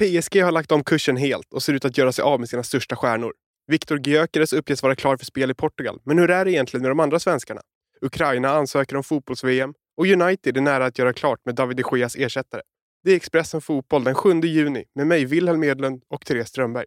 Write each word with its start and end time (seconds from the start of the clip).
PSG 0.00 0.42
har 0.42 0.52
lagt 0.52 0.72
om 0.72 0.84
kursen 0.84 1.16
helt 1.16 1.52
och 1.52 1.62
ser 1.62 1.72
ut 1.72 1.84
att 1.84 1.98
göra 1.98 2.12
sig 2.12 2.22
av 2.22 2.40
med 2.40 2.48
sina 2.48 2.62
största 2.62 2.96
stjärnor. 2.96 3.32
Viktor 3.66 4.08
Gyökeres 4.08 4.52
uppges 4.52 4.82
vara 4.82 4.94
klar 4.94 5.16
för 5.16 5.24
spel 5.24 5.50
i 5.50 5.54
Portugal. 5.54 6.00
Men 6.04 6.18
hur 6.18 6.30
är 6.30 6.44
det 6.44 6.52
egentligen 6.52 6.82
med 6.82 6.90
de 6.90 7.00
andra 7.00 7.18
svenskarna? 7.20 7.60
Ukraina 8.00 8.50
ansöker 8.50 8.96
om 8.96 9.04
fotbolls-VM 9.04 9.74
och 9.96 10.06
United 10.06 10.56
är 10.56 10.60
nära 10.60 10.86
att 10.86 10.98
göra 10.98 11.12
klart 11.12 11.38
med 11.44 11.54
David 11.54 11.76
de 11.76 11.98
Geas 11.98 12.16
ersättare. 12.16 12.62
Det 13.04 13.12
är 13.12 13.16
Expressen 13.16 13.60
Fotboll 13.60 14.04
den 14.04 14.14
7 14.14 14.40
juni 14.40 14.84
med 14.94 15.06
mig, 15.06 15.24
Wilhelm 15.24 15.64
Edlund 15.64 16.02
och 16.08 16.26
Therese 16.26 16.48
Strömberg. 16.48 16.86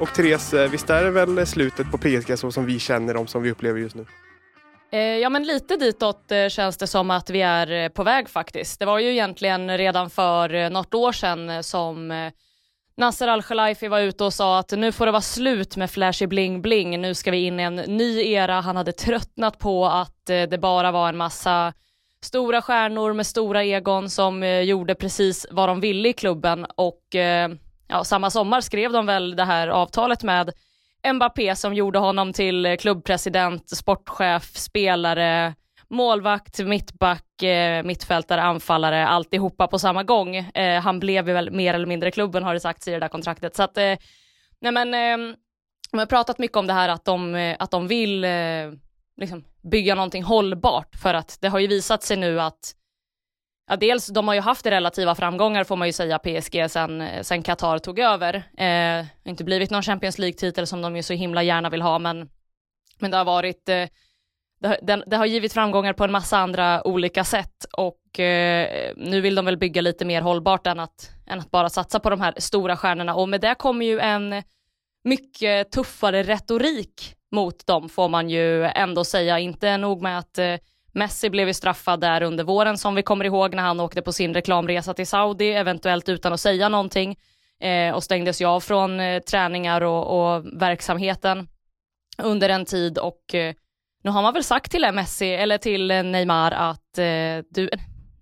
Och 0.00 0.14
Therese, 0.14 0.54
eh, 0.54 0.70
visst 0.70 0.90
är 0.90 1.04
det 1.04 1.10
väl 1.10 1.46
slutet 1.46 1.90
på 1.90 1.98
PSG 1.98 2.38
så 2.38 2.52
som 2.52 2.66
vi 2.66 2.78
känner 2.78 3.14
dem 3.14 3.26
som 3.26 3.42
vi 3.42 3.50
upplever 3.50 3.80
just 3.80 3.96
nu? 3.96 4.06
Eh, 4.92 5.00
ja 5.00 5.28
men 5.28 5.44
lite 5.44 5.76
ditåt 5.76 6.32
eh, 6.32 6.48
känns 6.48 6.76
det 6.76 6.86
som 6.86 7.10
att 7.10 7.30
vi 7.30 7.42
är 7.42 7.88
på 7.88 8.02
väg 8.02 8.28
faktiskt. 8.28 8.78
Det 8.78 8.86
var 8.86 8.98
ju 8.98 9.10
egentligen 9.10 9.78
redan 9.78 10.10
för 10.10 10.70
något 10.70 10.94
år 10.94 11.12
sedan 11.12 11.64
som 11.64 12.30
Nasser 12.96 13.28
Al-Khelaifi 13.28 13.88
var 13.88 14.00
ute 14.00 14.24
och 14.24 14.34
sa 14.34 14.58
att 14.58 14.70
nu 14.70 14.92
får 14.92 15.06
det 15.06 15.12
vara 15.12 15.22
slut 15.22 15.76
med 15.76 15.90
flashy 15.90 16.26
bling 16.26 16.62
bling, 16.62 17.00
nu 17.00 17.14
ska 17.14 17.30
vi 17.30 17.44
in 17.46 17.60
i 17.60 17.62
en 17.62 17.76
ny 17.76 18.32
era. 18.32 18.60
Han 18.60 18.76
hade 18.76 18.92
tröttnat 18.92 19.58
på 19.58 19.86
att 19.86 20.26
det 20.26 20.60
bara 20.60 20.90
var 20.90 21.08
en 21.08 21.16
massa 21.16 21.72
stora 22.22 22.62
stjärnor 22.62 23.12
med 23.12 23.26
stora 23.26 23.64
egon 23.64 24.10
som 24.10 24.62
gjorde 24.64 24.94
precis 24.94 25.46
vad 25.50 25.68
de 25.68 25.80
ville 25.80 26.08
i 26.08 26.12
klubben 26.12 26.66
och 26.76 27.16
ja, 27.90 28.04
samma 28.04 28.30
sommar 28.30 28.60
skrev 28.60 28.92
de 28.92 29.06
väl 29.06 29.36
det 29.36 29.44
här 29.44 29.68
avtalet 29.68 30.22
med 30.22 30.52
Mbappé 31.14 31.56
som 31.56 31.74
gjorde 31.74 31.98
honom 31.98 32.32
till 32.32 32.76
klubbpresident, 32.80 33.70
sportchef, 33.76 34.56
spelare, 34.56 35.54
målvakt, 35.90 36.58
mittback, 36.58 37.42
eh, 37.42 37.82
mittfältare, 37.82 38.42
anfallare, 38.42 39.06
alltihopa 39.06 39.66
på 39.66 39.78
samma 39.78 40.02
gång. 40.02 40.36
Eh, 40.36 40.82
han 40.82 41.00
blev 41.00 41.24
väl 41.24 41.50
mer 41.50 41.74
eller 41.74 41.86
mindre 41.86 42.10
klubben 42.10 42.42
har 42.42 42.54
det 42.54 42.60
sagts 42.60 42.88
i 42.88 42.90
det 42.90 42.98
där 42.98 43.08
kontraktet. 43.08 43.56
Så 43.56 43.62
att, 43.62 43.78
eh, 43.78 43.96
nej 44.60 44.72
men, 44.72 44.90
de 45.90 45.98
har 45.98 46.06
pratat 46.06 46.38
mycket 46.38 46.56
om 46.56 46.66
det 46.66 46.72
här 46.72 46.88
att 46.88 47.04
de, 47.04 47.54
att 47.58 47.70
de 47.70 47.88
vill 47.88 48.26
liksom 49.16 49.44
bygga 49.62 49.94
någonting 49.94 50.22
hållbart 50.22 50.96
för 51.02 51.14
att 51.14 51.38
det 51.40 51.48
har 51.48 51.58
ju 51.58 51.66
visat 51.66 52.02
sig 52.02 52.16
nu 52.16 52.40
att 52.40 52.74
ja, 53.70 53.76
dels 53.76 54.06
de 54.06 54.28
har 54.28 54.34
ju 54.34 54.40
haft 54.40 54.66
relativa 54.66 55.14
framgångar 55.14 55.64
får 55.64 55.76
man 55.76 55.88
ju 55.88 55.92
säga 55.92 56.18
PSG 56.18 56.70
sen, 56.70 57.00
eh, 57.00 57.22
sen 57.22 57.42
Qatar 57.42 57.78
tog 57.78 57.98
över. 57.98 58.34
Eh, 58.56 59.06
inte 59.24 59.44
blivit 59.44 59.70
någon 59.70 59.82
Champions 59.82 60.18
League-titel 60.18 60.66
som 60.66 60.82
de 60.82 60.96
ju 60.96 61.02
så 61.02 61.12
himla 61.12 61.42
gärna 61.42 61.70
vill 61.70 61.82
ha 61.82 61.98
men, 61.98 62.28
men 62.98 63.10
det 63.10 63.16
har 63.16 63.24
varit 63.24 63.68
eh, 63.68 63.86
det, 64.60 64.78
det, 64.82 65.04
det, 65.06 65.16
har 65.16 65.26
givit 65.26 65.52
framgångar 65.52 65.92
på 65.92 66.04
en 66.04 66.12
massa 66.12 66.38
andra 66.38 66.86
olika 66.86 67.24
sätt 67.24 67.66
och 67.72 68.20
eh, 68.20 68.92
nu 68.96 69.20
vill 69.20 69.34
de 69.34 69.44
väl 69.44 69.56
bygga 69.56 69.80
lite 69.80 70.04
mer 70.04 70.22
hållbart 70.22 70.66
än 70.66 70.80
att, 70.80 71.10
än 71.26 71.38
att 71.38 71.50
bara 71.50 71.68
satsa 71.68 72.00
på 72.00 72.10
de 72.10 72.20
här 72.20 72.34
stora 72.36 72.76
stjärnorna 72.76 73.14
och 73.14 73.28
med 73.28 73.40
det 73.40 73.54
kommer 73.54 73.86
ju 73.86 73.98
en 74.00 74.42
mycket 75.04 75.70
tuffare 75.70 76.22
retorik 76.22 77.14
mot 77.32 77.66
dem 77.66 77.88
får 77.88 78.08
man 78.08 78.30
ju 78.30 78.64
ändå 78.64 79.04
säga. 79.04 79.38
Inte 79.38 79.76
nog 79.76 80.02
med 80.02 80.18
att 80.18 80.38
eh, 80.38 80.54
Messi 80.92 81.30
blev 81.30 81.48
ju 81.48 81.54
straffad 81.54 82.00
där 82.00 82.22
under 82.22 82.44
våren 82.44 82.78
som 82.78 82.94
vi 82.94 83.02
kommer 83.02 83.24
ihåg 83.24 83.54
när 83.54 83.62
han 83.62 83.80
åkte 83.80 84.02
på 84.02 84.12
sin 84.12 84.34
reklamresa 84.34 84.94
till 84.94 85.06
Saudi, 85.06 85.52
eventuellt 85.52 86.08
utan 86.08 86.32
att 86.32 86.40
säga 86.40 86.68
någonting 86.68 87.16
eh, 87.60 87.94
och 87.94 88.04
stängdes 88.04 88.42
ju 88.42 88.46
av 88.46 88.60
från 88.60 89.00
eh, 89.00 89.22
träningar 89.22 89.80
och, 89.80 90.34
och, 90.36 90.44
verksamheten 90.52 91.48
under 92.22 92.48
en 92.48 92.64
tid 92.64 92.98
och 92.98 93.34
eh, 93.34 93.54
nu 94.02 94.10
har 94.10 94.22
man 94.22 94.34
väl 94.34 94.44
sagt 94.44 94.70
till 94.70 94.90
Messi 94.92 95.34
eller 95.34 95.58
till 95.58 95.90
eh, 95.90 96.02
Neymar 96.02 96.52
att 96.52 96.98
eh, 96.98 97.44
du 97.50 97.70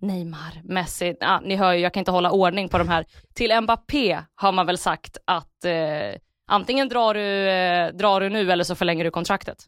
Neymar, 0.01 0.61
Messi, 0.65 1.17
ah, 1.21 1.41
ni 1.41 1.57
hör 1.57 1.73
ju, 1.73 1.81
jag 1.81 1.95
kan 1.95 2.01
inte 2.01 2.11
hålla 2.11 2.31
ordning 2.31 2.69
på 2.69 2.79
de 2.79 2.89
här. 2.89 3.05
Till 3.35 3.61
Mbappé 3.61 4.19
har 4.35 4.53
man 4.53 4.67
väl 4.67 4.79
sagt 4.79 5.17
att 5.25 5.65
eh, 5.65 6.21
antingen 6.47 6.89
drar 6.89 7.15
du, 7.15 7.49
eh, 7.49 7.93
drar 7.93 8.21
du 8.21 8.29
nu 8.29 8.53
eller 8.53 8.65
så 8.65 8.75
förlänger 8.75 9.05
du 9.05 9.11
kontraktet. 9.11 9.59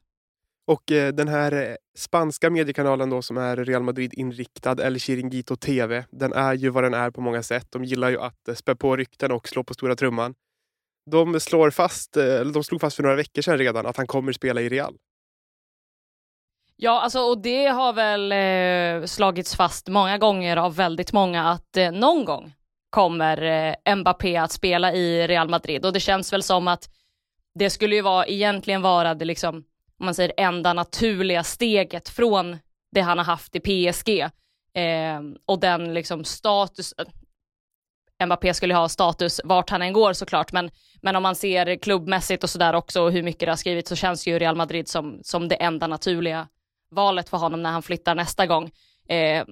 Och 0.70 0.92
eh, 0.92 1.12
den 1.12 1.28
här 1.28 1.52
eh, 1.52 1.74
spanska 1.96 2.50
mediekanalen 2.50 3.10
då 3.10 3.22
som 3.22 3.36
är 3.36 3.56
Real 3.56 3.82
Madrid-inriktad, 3.82 4.80
El 4.80 5.00
Chiringuito 5.00 5.56
TV, 5.56 6.04
den 6.10 6.32
är 6.32 6.54
ju 6.54 6.68
vad 6.68 6.84
den 6.84 6.94
är 6.94 7.10
på 7.10 7.20
många 7.20 7.42
sätt. 7.42 7.66
De 7.70 7.84
gillar 7.84 8.10
ju 8.10 8.20
att 8.20 8.48
eh, 8.48 8.54
spä 8.54 8.76
på 8.76 8.96
rykten 8.96 9.32
och 9.32 9.48
slå 9.48 9.64
på 9.64 9.74
stora 9.74 9.96
trumman. 9.96 10.34
De, 11.10 11.40
slår 11.40 11.70
fast, 11.70 12.16
eller 12.16 12.52
de 12.52 12.64
slog 12.64 12.80
fast 12.80 12.96
för 12.96 13.02
några 13.02 13.16
veckor 13.16 13.42
sedan 13.42 13.58
redan 13.58 13.86
att 13.86 13.96
han 13.96 14.06
kommer 14.06 14.32
spela 14.32 14.60
i 14.60 14.68
Real. 14.68 14.96
Ja, 16.76 17.00
alltså, 17.00 17.20
och 17.20 17.42
det 17.42 17.66
har 17.66 17.92
väl 17.92 18.32
eh, 18.32 19.06
slagits 19.06 19.56
fast 19.56 19.88
många 19.88 20.18
gånger 20.18 20.56
av 20.56 20.76
väldigt 20.76 21.12
många 21.12 21.50
att 21.50 21.76
eh, 21.76 21.92
någon 21.92 22.24
gång 22.24 22.52
kommer 22.90 23.42
eh, 23.86 23.96
Mbappé 23.96 24.36
att 24.36 24.52
spela 24.52 24.92
i 24.92 25.26
Real 25.26 25.48
Madrid 25.48 25.84
och 25.86 25.92
det 25.92 26.00
känns 26.00 26.32
väl 26.32 26.42
som 26.42 26.68
att 26.68 26.90
det 27.54 27.70
skulle 27.70 27.94
ju 27.94 28.02
vara, 28.02 28.26
egentligen 28.26 28.82
vara 28.82 29.14
det 29.14 29.24
liksom 29.24 29.64
om 30.00 30.06
man 30.06 30.14
säger 30.14 30.32
enda 30.36 30.72
naturliga 30.72 31.44
steget 31.44 32.08
från 32.08 32.58
det 32.92 33.00
han 33.00 33.18
har 33.18 33.24
haft 33.24 33.56
i 33.56 33.60
PSG 33.60 34.20
eh, 34.74 35.20
och 35.46 35.60
den 35.60 35.94
liksom 35.94 36.24
status, 36.24 36.94
eh, 36.98 38.26
Mbappé 38.26 38.54
skulle 38.54 38.74
ha 38.74 38.88
status 38.88 39.40
vart 39.44 39.70
han 39.70 39.82
än 39.82 39.92
går 39.92 40.12
såklart, 40.12 40.52
men, 40.52 40.70
men 41.02 41.16
om 41.16 41.22
man 41.22 41.34
ser 41.34 41.76
klubbmässigt 41.76 42.44
och 42.44 42.50
sådär 42.50 42.74
också 42.74 43.02
och 43.02 43.12
hur 43.12 43.22
mycket 43.22 43.40
det 43.40 43.50
har 43.50 43.56
skrivits 43.56 43.88
så 43.88 43.96
känns 43.96 44.26
ju 44.26 44.38
Real 44.38 44.56
Madrid 44.56 44.88
som, 44.88 45.20
som 45.22 45.48
det 45.48 45.54
enda 45.54 45.86
naturliga 45.86 46.48
valet 46.90 47.28
för 47.28 47.36
honom 47.36 47.62
när 47.62 47.70
han 47.70 47.82
flyttar 47.82 48.14
nästa 48.14 48.46
gång. 48.46 48.70
Eh, 49.08 49.44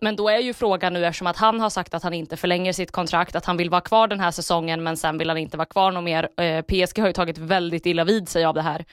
men 0.00 0.16
då 0.16 0.28
är 0.28 0.38
ju 0.38 0.54
frågan 0.54 0.92
nu 0.92 1.06
eftersom 1.06 1.26
att 1.26 1.36
han 1.36 1.60
har 1.60 1.70
sagt 1.70 1.94
att 1.94 2.02
han 2.02 2.14
inte 2.14 2.36
förlänger 2.36 2.72
sitt 2.72 2.90
kontrakt, 2.90 3.36
att 3.36 3.44
han 3.44 3.56
vill 3.56 3.70
vara 3.70 3.80
kvar 3.80 4.08
den 4.08 4.20
här 4.20 4.30
säsongen 4.30 4.82
men 4.82 4.96
sen 4.96 5.18
vill 5.18 5.28
han 5.28 5.38
inte 5.38 5.56
vara 5.56 5.66
kvar 5.66 5.92
något 5.92 6.04
mer. 6.04 6.40
Eh, 6.40 6.62
PSG 6.62 6.98
har 6.98 7.06
ju 7.06 7.12
tagit 7.12 7.38
väldigt 7.38 7.86
illa 7.86 8.04
vid 8.04 8.28
sig 8.28 8.44
av 8.44 8.54
det 8.54 8.62
här. 8.62 8.84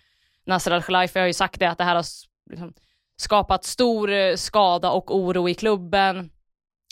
Nasser 0.46 0.72
Al-Khelaifi 0.72 1.20
har 1.20 1.28
ju 1.28 1.34
sagt 1.34 1.60
det, 1.60 1.70
att 1.70 1.78
det 1.78 1.84
här 1.84 1.96
har 1.96 2.06
liksom 2.50 2.74
skapat 3.18 3.64
stor 3.64 4.12
eh, 4.12 4.36
skada 4.36 4.92
och 4.92 5.16
oro 5.16 5.50
i 5.50 5.54
klubben. 5.54 6.30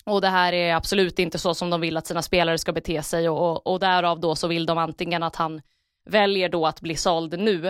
Och 0.06 0.22
det 0.22 0.28
här 0.28 0.54
är 0.54 0.76
absolut 0.76 1.20
inte 1.20 1.40
så 1.40 1.54
som 1.54 1.70
de 1.70 1.82
vill 1.82 1.98
att 1.98 2.08
sina 2.08 2.22
spelare 2.22 2.58
ska 2.58 2.72
bete 2.72 3.04
sig 3.04 3.30
och, 3.30 3.68
och 3.68 3.80
därav 3.80 4.20
då 4.20 4.36
så 4.36 4.48
vill 4.48 4.66
de 4.66 4.78
antingen 4.78 5.24
att 5.24 5.36
han 5.36 5.62
väljer 6.10 6.50
då 6.50 6.68
att 6.68 6.82
bli 6.82 6.96
såld 6.96 7.40
nu 7.40 7.68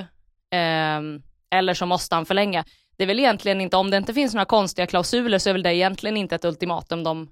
eh, 0.52 1.02
eller 1.50 1.74
så 1.74 1.86
måste 1.86 2.16
han 2.16 2.26
förlänga. 2.26 2.66
Det 2.98 3.04
är 3.04 3.08
väl 3.08 3.20
egentligen 3.20 3.62
inte, 3.62 3.78
om 3.78 3.90
det 3.90 3.98
inte 3.98 4.14
finns 4.14 4.34
några 4.34 4.46
konstiga 4.46 4.88
klausuler 4.88 5.40
så 5.40 5.50
är 5.50 5.54
väl 5.54 5.64
det 5.64 5.76
egentligen 5.76 6.18
inte 6.18 6.36
ett 6.36 6.46
ultimatum 6.46 7.04
de 7.04 7.30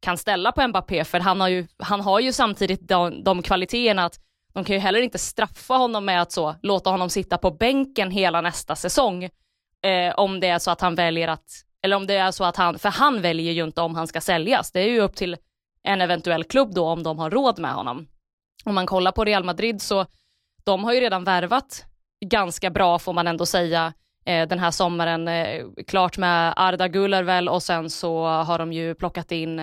kan 0.00 0.18
ställa 0.18 0.52
på 0.52 0.68
Mbappé 0.68 1.04
för 1.04 1.20
han 1.20 1.40
har 1.40 1.48
ju, 1.48 1.66
han 1.78 2.00
har 2.00 2.20
ju 2.20 2.32
samtidigt 2.32 2.88
de, 2.88 3.24
de 3.24 3.42
kvaliteterna 3.42 4.04
att 4.04 4.20
de 4.54 4.64
kan 4.64 4.76
ju 4.76 4.80
heller 4.80 5.00
inte 5.00 5.18
straffa 5.18 5.74
honom 5.74 6.04
med 6.04 6.22
att 6.22 6.32
så 6.32 6.54
låta 6.62 6.90
honom 6.90 7.10
sitta 7.10 7.38
på 7.38 7.50
bänken 7.50 8.10
hela 8.10 8.40
nästa 8.40 8.76
säsong. 8.76 9.24
Eh, 9.82 10.14
om 10.16 10.40
det 10.40 10.48
är 10.48 10.58
så 10.58 10.70
att 10.70 10.80
han 10.80 10.94
väljer 10.94 11.28
att, 11.28 11.46
eller 11.82 11.96
om 11.96 12.06
det 12.06 12.16
är 12.16 12.30
så 12.30 12.44
att 12.44 12.56
han, 12.56 12.78
för 12.78 12.88
han 12.88 13.22
väljer 13.22 13.52
ju 13.52 13.64
inte 13.64 13.80
om 13.80 13.94
han 13.94 14.06
ska 14.06 14.20
säljas. 14.20 14.72
Det 14.72 14.80
är 14.80 14.88
ju 14.88 15.00
upp 15.00 15.16
till 15.16 15.36
en 15.82 16.00
eventuell 16.00 16.44
klubb 16.44 16.74
då 16.74 16.88
om 16.88 17.02
de 17.02 17.18
har 17.18 17.30
råd 17.30 17.58
med 17.58 17.72
honom. 17.72 18.06
Om 18.64 18.74
man 18.74 18.86
kollar 18.86 19.12
på 19.12 19.24
Real 19.24 19.44
Madrid 19.44 19.82
så 19.82 20.06
de 20.64 20.84
har 20.84 20.92
ju 20.92 21.00
redan 21.00 21.24
värvat 21.24 21.84
ganska 22.24 22.70
bra 22.70 22.98
får 22.98 23.12
man 23.12 23.26
ändå 23.26 23.46
säga 23.46 23.92
eh, 24.26 24.48
den 24.48 24.58
här 24.58 24.70
sommaren. 24.70 25.28
Eh, 25.28 25.64
klart 25.86 26.18
med 26.18 26.54
Arda 26.56 26.88
Guller 26.88 27.22
väl 27.22 27.48
och 27.48 27.62
sen 27.62 27.90
så 27.90 28.26
har 28.26 28.58
de 28.58 28.72
ju 28.72 28.94
plockat 28.94 29.32
in 29.32 29.58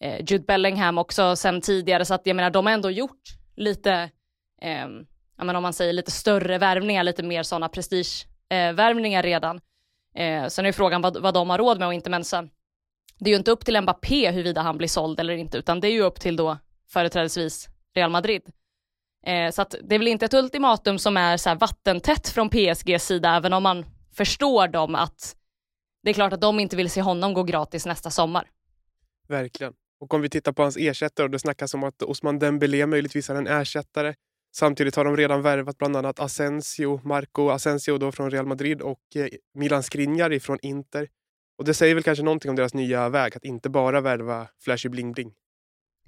eh, 0.00 0.20
Jude 0.30 0.44
Bellingham 0.44 0.98
också 0.98 1.36
sen 1.36 1.60
tidigare 1.60 2.04
så 2.04 2.14
att 2.14 2.26
jag 2.26 2.36
menar 2.36 2.50
de 2.50 2.66
har 2.66 2.72
ändå 2.72 2.90
gjort 2.90 3.22
lite 3.56 4.10
eh, 4.62 4.88
ja, 5.36 5.44
men 5.44 5.56
om 5.56 5.62
man 5.62 5.72
säger 5.72 5.92
lite 5.92 6.10
större 6.10 6.58
värvningar, 6.58 7.04
lite 7.04 7.22
mer 7.22 7.42
sådana 7.42 7.68
prestigevärvningar 7.68 9.24
eh, 9.24 9.26
redan. 9.26 9.60
Eh, 10.14 10.46
sen 10.46 10.66
är 10.66 10.72
frågan 10.72 11.02
vad, 11.02 11.22
vad 11.22 11.34
de 11.34 11.50
har 11.50 11.58
råd 11.58 11.78
med 11.78 11.88
och 11.88 11.94
inte, 11.94 12.10
men 12.10 12.24
sen, 12.24 12.50
det 13.18 13.30
är 13.30 13.32
ju 13.32 13.38
inte 13.38 13.50
upp 13.50 13.64
till 13.64 13.80
Mbappé 13.80 14.30
huruvida 14.30 14.60
han 14.60 14.78
blir 14.78 14.88
såld 14.88 15.20
eller 15.20 15.34
inte, 15.34 15.58
utan 15.58 15.80
det 15.80 15.88
är 15.88 15.92
ju 15.92 16.02
upp 16.02 16.20
till 16.20 16.36
då 16.36 16.58
företrädesvis 16.88 17.68
Real 17.94 18.10
Madrid. 18.10 18.42
Eh, 19.26 19.50
så 19.50 19.62
att 19.62 19.74
det 19.82 19.94
är 19.94 19.98
väl 19.98 20.08
inte 20.08 20.24
ett 20.24 20.34
ultimatum 20.34 20.98
som 20.98 21.16
är 21.16 21.36
så 21.36 21.48
här 21.48 21.56
vattentätt 21.56 22.28
från 22.28 22.50
PSGs 22.50 23.06
sida, 23.06 23.36
även 23.36 23.52
om 23.52 23.62
man 23.62 23.86
förstår 24.12 24.68
dem 24.68 24.94
att 24.94 25.36
det 26.02 26.10
är 26.10 26.14
klart 26.14 26.32
att 26.32 26.40
de 26.40 26.60
inte 26.60 26.76
vill 26.76 26.90
se 26.90 27.02
honom 27.02 27.34
gå 27.34 27.42
gratis 27.42 27.86
nästa 27.86 28.10
sommar. 28.10 28.50
Verkligen. 29.28 29.72
Och 30.00 30.14
om 30.14 30.20
vi 30.20 30.28
tittar 30.28 30.52
på 30.52 30.62
hans 30.62 30.76
ersättare, 30.76 31.24
och 31.24 31.30
det 31.30 31.38
snackas 31.38 31.74
om 31.74 31.84
att 31.84 32.02
Osman 32.02 32.38
Dembélé 32.38 32.86
möjligtvis 32.86 33.30
är 33.30 33.34
en 33.34 33.46
ersättare. 33.46 34.14
Samtidigt 34.58 34.96
har 34.96 35.04
de 35.04 35.16
redan 35.16 35.42
värvat 35.42 35.78
bland 35.78 35.96
annat 35.96 36.20
Asensio, 36.20 37.00
Marco 37.04 37.48
Asensio 37.48 37.98
då 37.98 38.12
från 38.12 38.30
Real 38.30 38.46
Madrid 38.46 38.82
och 38.82 39.00
eh, 39.16 39.26
Milan 39.54 39.82
Skriniar 39.82 40.38
från 40.38 40.58
Inter. 40.62 41.08
Och 41.58 41.64
det 41.64 41.74
säger 41.74 41.94
väl 41.94 42.02
kanske 42.04 42.24
någonting 42.24 42.50
om 42.50 42.56
deras 42.56 42.74
nya 42.74 43.08
väg, 43.08 43.36
att 43.36 43.44
inte 43.44 43.70
bara 43.70 44.00
värva 44.00 44.48
flashy 44.64 44.88
bling-bling. 44.88 45.32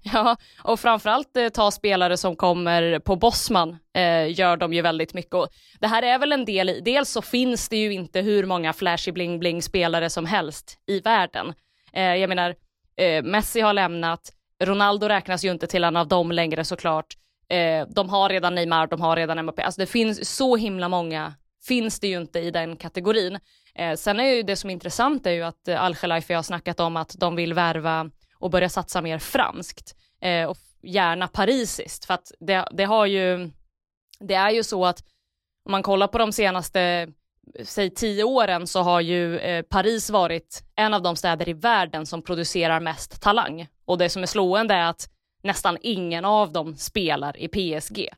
Ja, 0.02 0.36
och 0.64 0.80
framförallt 0.80 1.36
eh, 1.36 1.48
ta 1.48 1.70
spelare 1.70 2.16
som 2.16 2.36
kommer 2.36 2.98
på 2.98 3.16
Bosman 3.16 3.76
eh, 3.94 4.38
gör 4.38 4.56
de 4.56 4.72
ju 4.72 4.82
väldigt 4.82 5.14
mycket. 5.14 5.34
Och 5.34 5.48
det 5.80 5.86
här 5.86 6.02
är 6.02 6.18
väl 6.18 6.32
en 6.32 6.44
del 6.44 6.68
i, 6.68 6.80
dels 6.80 7.10
så 7.10 7.22
finns 7.22 7.68
det 7.68 7.76
ju 7.76 7.92
inte 7.92 8.20
hur 8.20 8.46
många 8.46 8.72
flashy 8.72 9.12
bling 9.12 9.38
bling 9.38 9.62
spelare 9.62 10.10
som 10.10 10.26
helst 10.26 10.78
i 10.86 11.00
världen. 11.00 11.54
Eh, 11.92 12.14
jag 12.14 12.28
menar, 12.28 12.54
eh, 12.96 13.22
Messi 13.22 13.60
har 13.60 13.72
lämnat, 13.72 14.32
Ronaldo 14.62 15.08
räknas 15.08 15.44
ju 15.44 15.50
inte 15.50 15.66
till 15.66 15.84
en 15.84 15.96
av 15.96 16.08
dem 16.08 16.32
längre 16.32 16.64
såklart. 16.64 17.14
Eh, 17.50 17.86
de 17.88 18.08
har 18.08 18.28
redan 18.28 18.54
Neymar, 18.54 18.86
de 18.86 19.00
har 19.00 19.16
redan 19.16 19.42
Mbappé. 19.42 19.62
Alltså 19.62 19.80
det 19.80 19.86
finns 19.86 20.36
så 20.36 20.56
himla 20.56 20.88
många, 20.88 21.34
finns 21.66 22.00
det 22.00 22.08
ju 22.08 22.16
inte 22.16 22.38
i 22.38 22.50
den 22.50 22.76
kategorin. 22.76 23.38
Eh, 23.74 23.94
sen 23.94 24.20
är 24.20 24.24
ju 24.24 24.42
det 24.42 24.56
som 24.56 24.70
är 24.70 24.74
intressant 24.74 25.26
är 25.26 25.30
ju 25.30 25.42
att 25.42 25.68
eh, 25.68 25.82
Al-Khelaifi 25.82 26.34
har 26.34 26.42
snackat 26.42 26.80
om 26.80 26.96
att 26.96 27.14
de 27.18 27.36
vill 27.36 27.54
värva 27.54 28.10
och 28.38 28.50
börja 28.50 28.68
satsa 28.68 29.02
mer 29.02 29.18
franskt 29.18 29.96
eh, 30.22 30.44
och 30.44 30.56
gärna 30.82 31.28
parisiskt 31.28 32.04
för 32.04 32.14
att 32.14 32.32
det, 32.40 32.68
det 32.72 32.84
har 32.84 33.06
ju, 33.06 33.50
det 34.20 34.34
är 34.34 34.50
ju 34.50 34.62
så 34.62 34.86
att 34.86 35.04
om 35.64 35.72
man 35.72 35.82
kollar 35.82 36.06
på 36.06 36.18
de 36.18 36.32
senaste 36.32 37.08
säg 37.64 37.90
tio 37.90 38.24
åren 38.24 38.66
så 38.66 38.82
har 38.82 39.00
ju 39.00 39.38
eh, 39.38 39.62
Paris 39.62 40.10
varit 40.10 40.62
en 40.76 40.94
av 40.94 41.02
de 41.02 41.16
städer 41.16 41.48
i 41.48 41.52
världen 41.52 42.06
som 42.06 42.22
producerar 42.22 42.80
mest 42.80 43.22
talang. 43.22 43.66
Och 43.84 43.98
det 43.98 44.08
som 44.08 44.22
är 44.22 44.26
slående 44.26 44.74
är 44.74 44.90
att 44.90 45.08
nästan 45.48 45.78
ingen 45.80 46.24
av 46.24 46.52
dem 46.52 46.76
spelar 46.76 47.36
i 47.36 47.48
PSG. 47.48 48.08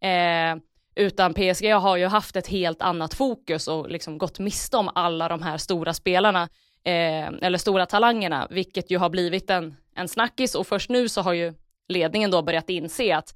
Eh, 0.00 0.56
utan 0.94 1.34
PSG 1.34 1.72
har 1.72 1.96
ju 1.96 2.06
haft 2.06 2.36
ett 2.36 2.46
helt 2.46 2.82
annat 2.82 3.14
fokus 3.14 3.68
och 3.68 3.90
liksom 3.90 4.18
gått 4.18 4.38
miste 4.38 4.76
om 4.76 4.90
alla 4.94 5.28
de 5.28 5.42
här 5.42 5.58
stora 5.58 5.94
spelarna, 5.94 6.42
eh, 6.84 7.26
eller 7.42 7.58
stora 7.58 7.86
talangerna, 7.86 8.46
vilket 8.50 8.90
ju 8.90 8.98
har 8.98 9.10
blivit 9.10 9.50
en, 9.50 9.76
en 9.94 10.08
snackis 10.08 10.54
och 10.54 10.66
först 10.66 10.90
nu 10.90 11.08
så 11.08 11.20
har 11.20 11.32
ju 11.32 11.54
ledningen 11.88 12.30
då 12.30 12.42
börjat 12.42 12.70
inse 12.70 13.16
att 13.16 13.34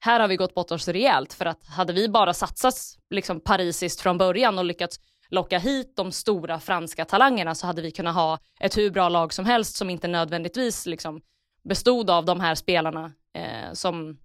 här 0.00 0.20
har 0.20 0.28
vi 0.28 0.36
gått 0.36 0.54
bort 0.54 0.70
oss 0.70 0.88
rejält 0.88 1.32
för 1.32 1.46
att 1.46 1.66
hade 1.66 1.92
vi 1.92 2.08
bara 2.08 2.34
satsat 2.34 2.74
liksom 3.10 3.40
parisiskt 3.40 4.00
från 4.00 4.18
början 4.18 4.58
och 4.58 4.64
lyckats 4.64 5.00
locka 5.30 5.58
hit 5.58 5.96
de 5.96 6.12
stora 6.12 6.60
franska 6.60 7.04
talangerna 7.04 7.54
så 7.54 7.66
hade 7.66 7.82
vi 7.82 7.90
kunnat 7.90 8.14
ha 8.14 8.38
ett 8.60 8.76
hur 8.76 8.90
bra 8.90 9.08
lag 9.08 9.32
som 9.32 9.44
helst 9.44 9.76
som 9.76 9.90
inte 9.90 10.08
nödvändigtvis 10.08 10.86
liksom 10.86 11.20
bestod 11.68 12.10
av 12.10 12.24
de 12.24 12.40
här 12.40 12.54
spelarna 12.54 13.12
eh, 13.34 13.72
som, 13.72 14.18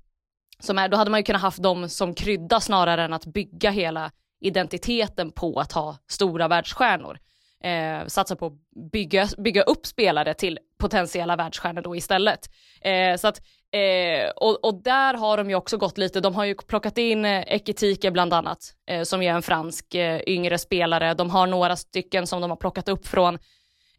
som 0.59 0.77
är, 0.77 0.89
då 0.89 0.97
hade 0.97 1.11
man 1.11 1.19
ju 1.19 1.23
kunnat 1.23 1.41
haft 1.41 1.63
dem 1.63 1.89
som 1.89 2.13
krydda 2.13 2.59
snarare 2.59 3.03
än 3.03 3.13
att 3.13 3.25
bygga 3.25 3.71
hela 3.71 4.11
identiteten 4.39 5.31
på 5.31 5.59
att 5.59 5.71
ha 5.71 5.97
stora 6.07 6.47
världsstjärnor. 6.47 7.19
Eh, 7.63 8.07
satsa 8.07 8.35
på 8.35 8.45
att 8.45 8.53
bygga, 8.91 9.27
bygga 9.37 9.61
upp 9.61 9.85
spelare 9.85 10.33
till 10.33 10.59
potentiella 10.77 11.35
världsstjärnor 11.35 11.81
då 11.81 11.95
istället. 11.95 12.49
Eh, 12.81 13.15
så 13.15 13.27
att, 13.27 13.41
eh, 13.71 14.29
och, 14.35 14.65
och, 14.65 14.83
där 14.83 15.13
har 15.13 15.37
de 15.37 15.49
ju 15.49 15.55
också 15.55 15.77
gått 15.77 15.97
lite, 15.97 16.19
de 16.19 16.35
har 16.35 16.45
ju 16.45 16.55
plockat 16.55 16.97
in 16.97 17.25
eh, 17.25 17.43
Ekitike 17.47 18.11
bland 18.11 18.33
annat, 18.33 18.59
eh, 18.87 19.03
som 19.03 19.21
är 19.21 19.33
en 19.33 19.41
fransk 19.41 19.95
eh, 19.95 20.21
yngre 20.27 20.57
spelare. 20.57 21.13
De 21.13 21.29
har 21.29 21.47
några 21.47 21.75
stycken 21.75 22.27
som 22.27 22.41
de 22.41 22.49
har 22.49 22.57
plockat 22.57 22.89
upp 22.89 23.07
från 23.07 23.39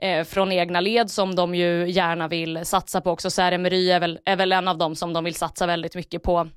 eh, 0.04 0.24
från 0.24 0.52
egna 0.52 0.80
led 0.80 1.10
som 1.10 1.34
de 1.34 1.54
ju 1.54 1.90
gärna 1.90 2.28
vill 2.28 2.66
satsa 2.66 3.00
på 3.00 3.10
också. 3.10 3.30
Sär 3.30 3.52
Emery 3.52 3.90
är 3.90 4.00
väl, 4.00 4.18
är 4.24 4.36
väl 4.36 4.52
en 4.52 4.68
av 4.68 4.78
dem 4.78 4.96
som 4.96 5.12
de 5.12 5.24
vill 5.24 5.34
satsa 5.34 5.66
väldigt 5.66 5.94
mycket 5.94 6.22
på 6.22 6.48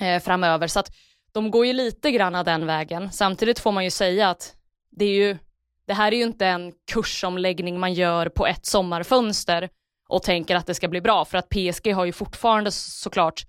eh, 0.00 0.22
framöver. 0.22 0.66
Så 0.66 0.80
att 0.80 0.92
de 1.32 1.50
går 1.50 1.66
ju 1.66 1.72
lite 1.72 2.10
grann 2.10 2.44
den 2.44 2.66
vägen. 2.66 3.12
Samtidigt 3.12 3.58
får 3.58 3.72
man 3.72 3.84
ju 3.84 3.90
säga 3.90 4.30
att 4.30 4.54
det 4.90 5.04
är 5.04 5.14
ju, 5.14 5.38
det 5.86 5.94
här 5.94 6.12
är 6.12 6.16
ju 6.16 6.22
inte 6.22 6.46
en 6.46 6.72
kursomläggning 6.92 7.80
man 7.80 7.94
gör 7.94 8.28
på 8.28 8.46
ett 8.46 8.66
sommarfönster 8.66 9.68
och 10.08 10.22
tänker 10.22 10.56
att 10.56 10.66
det 10.66 10.74
ska 10.74 10.88
bli 10.88 11.00
bra, 11.00 11.24
för 11.24 11.38
att 11.38 11.48
PSG 11.48 11.92
har 11.94 12.04
ju 12.04 12.12
fortfarande 12.12 12.70
såklart 12.70 13.42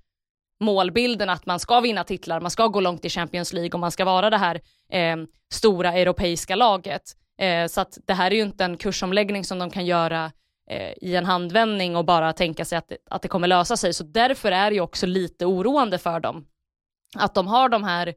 målbilden 0.60 1.30
att 1.30 1.46
man 1.46 1.60
ska 1.60 1.80
vinna 1.80 2.04
titlar, 2.04 2.42
man 2.42 2.52
ska 2.52 2.68
gå 2.68 2.80
långt 2.80 3.06
i 3.06 3.10
Champions 3.10 3.54
League 3.54 3.72
och 3.74 3.80
man 3.80 3.92
ska 3.92 4.06
vara 4.06 4.30
det 4.30 4.38
här 4.38 4.62
eh, 4.92 5.18
stora 5.54 5.94
europeiska 5.94 6.56
laget. 6.56 7.02
Eh, 7.38 7.68
så 7.68 7.82
att 7.82 7.98
det 8.06 8.14
här 8.14 8.32
är 8.32 8.36
ju 8.36 8.42
inte 8.42 8.64
en 8.64 8.78
kursomläggning 8.78 9.44
som 9.44 9.60
de 9.60 9.70
kan 9.70 9.86
göra 9.86 10.32
eh, 10.70 10.92
i 11.02 11.16
en 11.16 11.26
handvändning 11.26 11.96
och 11.96 12.06
bara 12.06 12.34
tänka 12.34 12.66
sig 12.66 12.78
att, 12.78 12.92
att 13.10 13.22
det 13.22 13.28
kommer 13.28 13.48
lösa 13.48 13.78
sig. 13.78 13.94
Så 13.94 14.04
därför 14.04 14.52
är 14.52 14.70
det 14.70 14.76
ju 14.76 14.82
också 14.82 15.06
lite 15.06 15.46
oroande 15.46 15.98
för 15.98 16.20
dem. 16.20 16.46
Att 17.16 17.36
de 17.36 17.48
har 17.48 17.70
de 17.70 17.84
här 17.84 18.14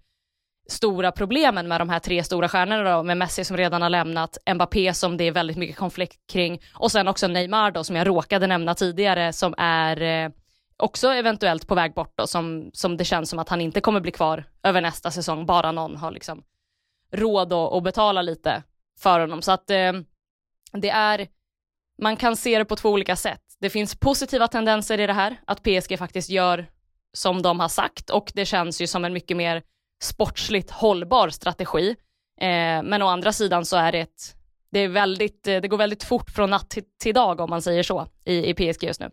stora 0.68 1.12
problemen 1.12 1.68
med 1.68 1.80
de 1.80 1.88
här 1.88 1.98
tre 1.98 2.24
stora 2.24 2.48
stjärnorna 2.48 2.96
då, 2.96 3.02
med 3.02 3.16
Messi 3.16 3.44
som 3.44 3.56
redan 3.56 3.82
har 3.82 3.90
lämnat, 3.90 4.38
Mbappé 4.54 4.94
som 4.94 5.16
det 5.16 5.24
är 5.24 5.32
väldigt 5.32 5.56
mycket 5.56 5.76
konflikt 5.76 6.26
kring 6.32 6.60
och 6.74 6.92
sen 6.92 7.08
också 7.08 7.28
Neymar 7.28 7.70
då 7.70 7.84
som 7.84 7.96
jag 7.96 8.06
råkade 8.06 8.46
nämna 8.46 8.74
tidigare 8.74 9.32
som 9.32 9.54
är 9.58 10.02
eh, 10.02 10.30
också 10.76 11.08
eventuellt 11.08 11.68
på 11.68 11.74
väg 11.74 11.94
bort 11.94 12.12
då 12.16 12.26
som, 12.26 12.70
som 12.72 12.96
det 12.96 13.04
känns 13.04 13.30
som 13.30 13.38
att 13.38 13.48
han 13.48 13.60
inte 13.60 13.80
kommer 13.80 14.00
bli 14.00 14.10
kvar 14.10 14.44
över 14.62 14.80
nästa 14.80 15.10
säsong, 15.10 15.46
bara 15.46 15.72
någon 15.72 15.96
har 15.96 16.10
liksom 16.10 16.42
råd 17.12 17.52
att 17.52 17.82
betala 17.82 18.22
lite 18.22 18.62
för 18.98 19.20
honom. 19.20 19.42
Så 19.42 19.52
att 19.52 19.70
eh, 19.70 19.92
det 20.72 20.90
är, 20.90 21.28
man 22.02 22.16
kan 22.16 22.36
se 22.36 22.58
det 22.58 22.64
på 22.64 22.76
två 22.76 22.90
olika 22.90 23.16
sätt. 23.16 23.42
Det 23.60 23.70
finns 23.70 23.96
positiva 23.96 24.48
tendenser 24.48 25.00
i 25.00 25.06
det 25.06 25.12
här, 25.12 25.40
att 25.46 25.62
PSG 25.62 25.98
faktiskt 25.98 26.30
gör 26.30 26.66
som 27.12 27.42
de 27.42 27.60
har 27.60 27.68
sagt 27.68 28.10
och 28.10 28.32
det 28.34 28.44
känns 28.44 28.80
ju 28.80 28.86
som 28.86 29.04
en 29.04 29.12
mycket 29.12 29.36
mer 29.36 29.62
sportsligt 30.02 30.70
hållbar 30.70 31.28
strategi. 31.28 31.96
Eh, 32.40 32.82
men 32.82 33.02
å 33.02 33.06
andra 33.06 33.32
sidan 33.32 33.64
så 33.64 33.76
är 33.76 33.92
det 33.92 34.00
ett, 34.00 34.34
det, 34.70 34.80
är 34.80 34.88
väldigt, 34.88 35.48
eh, 35.48 35.60
det 35.60 35.68
går 35.68 35.78
väldigt 35.78 36.04
fort 36.04 36.30
från 36.30 36.50
natt 36.50 36.70
till, 36.70 36.84
till 37.02 37.14
dag 37.14 37.40
om 37.40 37.50
man 37.50 37.62
säger 37.62 37.82
så 37.82 38.06
i, 38.24 38.50
i 38.50 38.54
PSG 38.54 38.84
just 38.84 39.00
nu. 39.00 39.10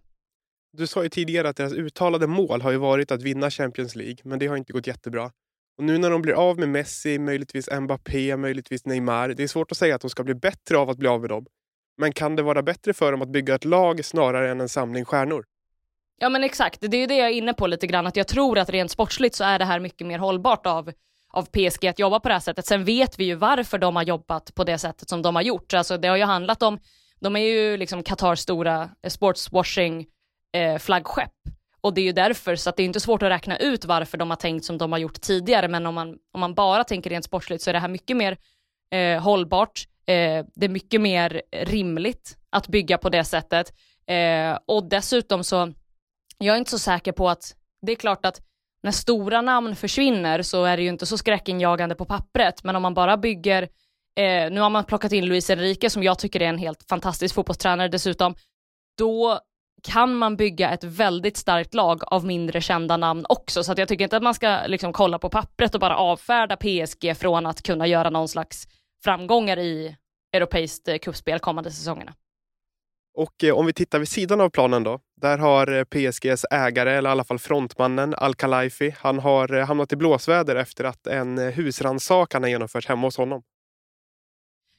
Du 0.78 0.88
sa 0.88 1.04
ju 1.04 1.10
tidigare 1.10 1.50
att 1.50 1.58
deras 1.58 1.74
uttalade 1.74 2.28
mål 2.28 2.62
har 2.62 2.72
ju 2.72 2.78
varit 2.78 3.12
att 3.12 3.22
vinna 3.22 3.52
Champions 3.52 3.96
League, 3.96 4.18
men 4.24 4.40
det 4.40 4.48
har 4.48 4.58
inte 4.58 4.74
gått 4.74 4.88
jättebra. 4.88 5.32
Och 5.78 5.84
nu 5.84 5.98
när 5.98 6.10
de 6.10 6.22
blir 6.22 6.34
av 6.34 6.60
med 6.60 6.70
Messi, 6.70 7.20
möjligtvis 7.20 7.70
Mbappé, 7.72 8.38
möjligtvis 8.38 8.86
Neymar. 8.86 9.30
Det 9.30 9.44
är 9.44 9.48
svårt 9.48 9.72
att 9.72 9.78
säga 9.78 9.96
att 9.96 10.02
de 10.02 10.10
ska 10.10 10.24
bli 10.24 10.36
bättre 10.36 10.78
av 10.78 10.90
att 10.90 10.98
bli 10.98 11.08
av 11.08 11.22
med 11.22 11.30
dem. 11.30 11.46
Men 11.98 12.12
kan 12.12 12.36
det 12.36 12.44
vara 12.44 12.62
bättre 12.62 12.94
för 12.94 13.12
dem 13.12 13.22
att 13.22 13.30
bygga 13.30 13.56
ett 13.56 13.66
lag 13.66 14.06
snarare 14.06 14.52
än 14.52 14.62
en 14.62 14.70
samling 14.70 15.06
stjärnor? 15.06 15.46
Ja 16.18 16.30
men 16.30 16.44
exakt, 16.44 16.82
det 16.82 16.98
är 16.98 17.02
ju 17.02 17.08
det 17.08 17.16
jag 17.16 17.28
är 17.28 17.34
inne 17.34 17.54
på 17.54 17.68
lite 17.68 17.88
grann, 17.88 18.08
att 18.08 18.16
jag 18.16 18.28
tror 18.28 18.58
att 18.58 18.70
rent 18.70 18.92
sportsligt 18.92 19.36
så 19.36 19.44
är 19.44 19.60
det 19.60 19.66
här 19.66 19.80
mycket 19.80 20.08
mer 20.08 20.20
hållbart 20.20 20.66
av, 20.66 20.92
av 21.30 21.46
PSG 21.46 21.88
att 21.88 22.00
jobba 22.00 22.20
på 22.20 22.28
det 22.28 22.36
här 22.36 22.40
sättet. 22.40 22.66
Sen 22.66 22.84
vet 22.86 23.20
vi 23.20 23.26
ju 23.26 23.36
varför 23.36 23.78
de 23.78 23.96
har 23.96 24.04
jobbat 24.04 24.56
på 24.56 24.64
det 24.64 24.78
sättet 24.78 25.10
som 25.10 25.22
de 25.22 25.36
har 25.36 25.42
gjort. 25.42 25.74
Alltså 25.74 25.98
det 25.98 26.08
har 26.08 26.18
ju 26.18 26.24
handlat 26.24 26.64
om, 26.64 26.80
de 27.20 27.36
är 27.36 27.40
ju 27.40 27.78
liksom 27.78 28.04
Qatars 28.04 28.40
stora 28.40 28.90
sportswashing 29.08 30.08
eh, 30.54 30.78
flaggskepp. 30.78 31.32
Och 31.86 31.94
det 31.94 32.02
är 32.02 32.06
ju 32.06 32.12
därför, 32.12 32.56
så 32.56 32.70
att 32.70 32.78
det 32.78 32.84
är 32.84 32.86
inte 32.86 33.00
svårt 33.00 33.24
att 33.24 33.30
räkna 33.30 33.58
ut 33.58 33.86
varför 33.86 34.18
de 34.18 34.30
har 34.30 34.38
tänkt 34.38 34.66
som 34.66 34.78
de 34.78 34.92
har 34.92 35.00
gjort 35.00 35.22
tidigare, 35.22 35.68
men 35.68 35.86
om 35.86 35.96
man, 35.96 36.18
om 36.34 36.40
man 36.40 36.54
bara 36.54 36.84
tänker 36.84 37.10
rent 37.10 37.26
sportsligt 37.26 37.64
så 37.64 37.70
är 37.70 37.74
det 37.74 37.80
här 37.80 37.88
mycket 37.88 38.18
mer 38.18 38.38
eh, 38.92 39.22
hållbart. 39.22 39.88
Eh, 40.06 40.46
det 40.56 40.66
är 40.66 40.70
mycket 40.70 41.02
mer 41.02 41.42
rimligt 41.52 42.38
att 42.50 42.68
bygga 42.68 42.98
på 42.98 43.10
det 43.10 43.24
sättet. 43.24 43.74
Eh, 44.08 44.60
och 44.66 44.90
dessutom 44.90 45.44
så, 45.44 45.74
jag 46.38 46.54
är 46.54 46.58
inte 46.58 46.72
så 46.72 46.80
säker 46.80 47.12
på 47.12 47.30
att, 47.30 47.56
det 47.82 47.92
är 47.92 47.96
klart 47.96 48.26
att 48.26 48.42
när 48.84 48.92
stora 48.92 49.42
namn 49.42 49.76
försvinner 49.76 50.42
så 50.42 50.64
är 50.64 50.78
det 50.78 50.84
ju 50.84 50.90
inte 50.90 51.06
så 51.06 51.18
skräckinjagande 51.18 51.96
på 51.96 52.06
pappret, 52.06 52.64
men 52.64 52.76
om 52.76 52.82
man 52.82 52.94
bara 52.94 53.18
bygger, 53.18 53.64
eh, 54.16 54.52
nu 54.52 54.60
har 54.60 54.70
man 54.70 54.86
plockat 54.86 55.12
in 55.12 55.26
Luis 55.26 55.50
Enrique 55.50 55.90
som 55.90 56.04
jag 56.04 56.20
tycker 56.20 56.42
är 56.42 56.50
en 56.50 56.58
helt 56.58 56.84
fantastisk 56.90 57.36
fotbollstränare 57.36 57.88
dessutom, 57.88 58.36
då 58.98 59.40
kan 59.84 60.16
man 60.16 60.36
bygga 60.36 60.72
ett 60.72 60.84
väldigt 60.84 61.38
starkt 61.38 61.74
lag 61.74 62.02
av 62.08 62.26
mindre 62.26 62.62
kända 62.62 62.98
namn 62.98 63.26
också. 63.30 63.64
Så 63.64 63.72
att 63.72 63.78
jag 63.78 63.88
tycker 63.88 64.04
inte 64.04 64.18
att 64.18 64.24
man 64.24 64.34
ska 64.34 64.62
liksom 64.68 64.94
kolla 64.94 65.20
på 65.20 65.30
pappret 65.30 65.74
och 65.76 65.82
bara 65.82 65.98
avfärda 65.98 66.58
PSG 66.58 67.18
från 67.18 67.46
att 67.46 67.62
kunna 67.62 67.88
göra 67.88 68.10
någon 68.10 68.28
slags 68.28 68.68
framgångar 69.04 69.60
i 69.60 69.96
europeiskt 70.34 70.88
eh, 70.88 70.98
cupspel 70.98 71.40
kommande 71.40 71.72
säsongerna. 71.72 72.14
Och 73.18 73.44
eh, 73.44 73.56
om 73.58 73.66
vi 73.66 73.74
tittar 73.74 74.00
vid 74.00 74.08
sidan 74.08 74.42
av 74.42 74.50
planen 74.50 74.84
då. 74.84 75.00
Där 75.22 75.38
har 75.38 75.72
eh, 75.72 75.84
PSGs 75.84 76.46
ägare, 76.52 76.92
eller 76.92 77.10
i 77.10 77.12
alla 77.12 77.24
fall 77.24 77.40
frontmannen, 77.40 78.16
Al-Khelaifi, 78.18 78.96
han 79.00 79.20
har 79.20 79.54
eh, 79.54 79.66
hamnat 79.66 79.94
i 79.94 79.96
blåsväder 79.96 80.56
efter 80.56 80.84
att 80.84 81.08
en 81.08 81.38
husrannsakan 81.38 82.44
har 82.44 82.50
genomförts 82.50 82.88
hemma 82.88 83.08
hos 83.08 83.18
honom. 83.18 83.44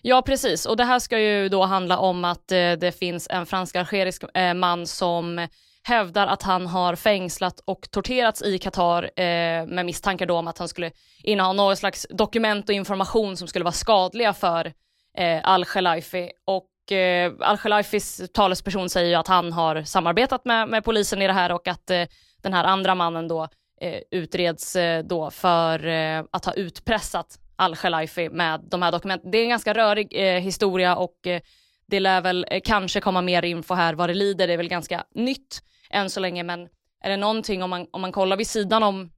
Ja, 0.09 0.23
precis. 0.23 0.67
Och 0.67 0.77
det 0.77 0.85
här 0.85 0.99
ska 0.99 1.19
ju 1.19 1.49
då 1.49 1.63
handla 1.63 1.99
om 1.99 2.25
att 2.25 2.53
eh, 2.53 2.73
det 2.73 2.99
finns 2.99 3.29
en 3.31 3.47
fransk-algerisk 3.47 4.25
eh, 4.35 4.55
man 4.55 4.87
som 4.87 5.49
hävdar 5.83 6.27
att 6.27 6.43
han 6.43 6.67
har 6.67 6.95
fängslat 6.95 7.61
och 7.65 7.91
torterats 7.91 8.43
i 8.43 8.59
Qatar 8.59 9.03
eh, 9.03 9.67
med 9.67 9.87
misstankar 9.87 10.27
då 10.27 10.37
om 10.37 10.49
att 10.49 10.59
han 10.59 10.69
skulle 10.69 10.91
inneha 11.23 11.53
något 11.53 11.79
slags 11.79 12.07
dokument 12.11 12.69
och 12.69 12.75
information 12.75 13.37
som 13.37 13.49
skulle 13.49 13.65
vara 13.65 13.73
skadliga 13.73 14.33
för 14.33 14.73
eh, 15.19 15.41
Al-Khelaifi. 15.45 16.31
Och 16.45 16.93
eh, 16.93 17.33
Al-Khelaifis 17.41 18.23
talesperson 18.33 18.91
säger 18.91 19.09
ju 19.09 19.15
att 19.15 19.29
han 19.29 19.53
har 19.53 19.83
samarbetat 19.83 20.45
med, 20.45 20.69
med 20.69 20.85
polisen 20.85 21.23
i 21.23 21.27
det 21.27 21.33
här 21.33 21.53
och 21.53 21.69
att 21.69 21.91
eh, 21.91 22.05
den 22.43 22.53
här 22.53 22.65
andra 22.65 22.95
mannen 22.95 23.29
då 23.29 23.49
eh, 23.81 24.01
utreds 24.11 24.77
eh, 24.77 25.05
då 25.05 25.31
för 25.31 25.87
eh, 25.87 26.25
att 26.31 26.45
ha 26.45 26.53
utpressat 26.53 27.39
al-Khelaifi 27.57 28.31
med 28.31 28.61
de 28.71 28.83
här 28.83 28.93
dokumenten. 28.93 29.31
Det 29.31 29.39
är 29.39 29.43
en 29.43 29.49
ganska 29.49 29.75
rörig 29.75 30.09
eh, 30.11 30.41
historia 30.41 30.97
och 30.97 31.27
eh, 31.27 31.41
det 31.87 32.01
lär 32.01 32.21
väl 32.21 32.47
eh, 32.51 32.61
kanske 32.65 33.01
komma 33.01 33.23
mer 33.23 33.45
info 33.45 33.75
här 33.75 33.95
vad 33.95 34.11
det 34.11 34.15
lider. 34.15 34.47
Det 34.47 34.53
är 34.53 34.57
väl 34.57 34.69
ganska 34.69 35.05
nytt. 35.15 35.63
än 35.91 36.11
så 36.11 36.21
länge, 36.21 36.43
men 36.43 36.69
är 37.05 37.11
det 37.11 37.17
någonting 37.17 37.63
om 37.63 37.71
man, 37.71 37.87
om 37.91 38.01
man 38.01 38.13
kollar 38.13 38.37
vid 38.37 38.47
sidan 38.47 38.83
om, 38.83 39.11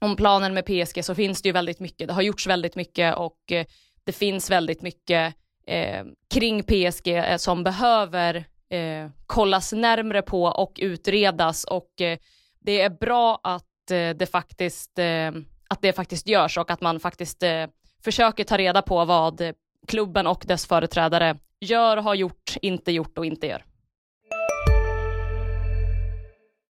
om 0.00 0.16
planen 0.16 0.54
med 0.54 0.66
PSG 0.66 1.04
så 1.04 1.14
finns 1.14 1.42
det 1.42 1.48
ju 1.48 1.52
väldigt 1.52 1.80
mycket, 1.80 2.08
det 2.08 2.14
har 2.14 2.22
gjorts 2.22 2.46
väldigt 2.46 2.76
mycket 2.76 3.16
och 3.16 3.52
eh, 3.52 3.66
det 4.04 4.12
finns 4.12 4.50
väldigt 4.50 4.82
mycket 4.82 5.34
eh, 5.66 6.04
kring 6.34 6.62
PSG 6.62 7.08
eh, 7.08 7.36
som 7.36 7.64
behöver 7.64 8.36
eh, 8.70 9.10
kollas 9.26 9.72
närmre 9.72 10.22
på 10.22 10.44
och 10.44 10.72
utredas 10.82 11.64
och 11.64 12.00
eh, 12.00 12.18
det 12.60 12.80
är 12.80 12.90
bra 12.90 13.40
att 13.42 13.90
eh, 13.90 14.10
det 14.10 14.30
faktiskt 14.30 14.98
eh, 14.98 15.30
att 15.72 15.82
det 15.82 15.92
faktiskt 15.92 16.28
görs 16.28 16.58
och 16.58 16.70
att 16.70 16.80
man 16.80 17.00
faktiskt 17.00 17.42
eh, 17.42 17.66
försöker 18.04 18.44
ta 18.44 18.58
reda 18.58 18.82
på 18.82 19.04
vad 19.04 19.42
klubben 19.86 20.26
och 20.26 20.44
dess 20.46 20.66
företrädare 20.66 21.36
gör, 21.60 21.96
har 21.96 22.14
gjort, 22.14 22.56
inte 22.62 22.92
gjort 22.92 23.18
och 23.18 23.26
inte 23.26 23.46
gör. 23.46 23.64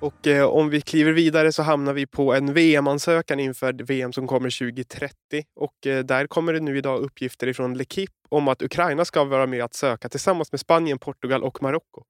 Och 0.00 0.26
eh, 0.26 0.46
om 0.46 0.70
vi 0.70 0.80
kliver 0.80 1.12
vidare 1.12 1.52
så 1.52 1.62
hamnar 1.62 1.92
vi 1.92 2.06
på 2.06 2.34
en 2.34 2.54
VM-ansökan 2.54 3.40
inför 3.40 3.72
VM 3.72 4.12
som 4.12 4.26
kommer 4.26 4.58
2030. 4.58 5.14
Och 5.56 5.86
eh, 5.86 6.04
där 6.04 6.26
kommer 6.26 6.52
det 6.52 6.60
nu 6.60 6.78
idag 6.78 7.00
uppgifter 7.00 7.46
ifrån 7.46 7.76
L'Equipe 7.76 8.12
om 8.28 8.48
att 8.48 8.62
Ukraina 8.62 9.04
ska 9.04 9.24
vara 9.24 9.46
med 9.46 9.64
att 9.64 9.74
söka 9.74 10.08
tillsammans 10.08 10.52
med 10.52 10.60
Spanien, 10.60 10.98
Portugal 10.98 11.42
och 11.42 11.62
Marocko. 11.62 12.02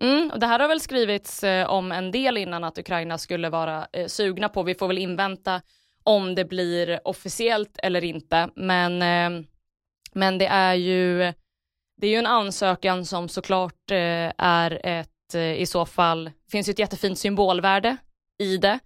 Mm, 0.00 0.30
och 0.30 0.40
det 0.40 0.46
här 0.46 0.58
har 0.58 0.68
väl 0.68 0.80
skrivits 0.80 1.44
eh, 1.44 1.70
om 1.70 1.92
en 1.92 2.10
del 2.10 2.36
innan 2.36 2.64
att 2.64 2.78
Ukraina 2.78 3.18
skulle 3.18 3.50
vara 3.50 3.86
eh, 3.92 4.06
sugna 4.06 4.48
på. 4.48 4.62
Vi 4.62 4.74
får 4.74 4.88
väl 4.88 4.98
invänta 4.98 5.62
om 6.02 6.34
det 6.34 6.44
blir 6.44 7.00
officiellt 7.04 7.78
eller 7.82 8.04
inte. 8.04 8.48
Men, 8.56 9.02
eh, 9.02 9.44
men 10.14 10.38
det 10.38 10.46
är 10.46 10.74
ju 10.74 11.32
det 11.96 12.06
är 12.06 12.10
ju 12.10 12.16
en 12.16 12.26
ansökan 12.26 13.04
som 13.04 13.28
såklart 13.28 13.90
eh, 13.90 14.32
är 14.38 14.80
ett 14.86 15.15
att 15.26 15.34
eh, 15.34 15.60
i 15.60 15.66
så 15.66 15.86
fall, 15.86 16.30
finns 16.50 16.68
ju 16.68 16.70
ett 16.70 16.78
jättefint 16.78 17.18
symbolvärde 17.18 17.96
i 18.38 18.56
det, 18.56 18.78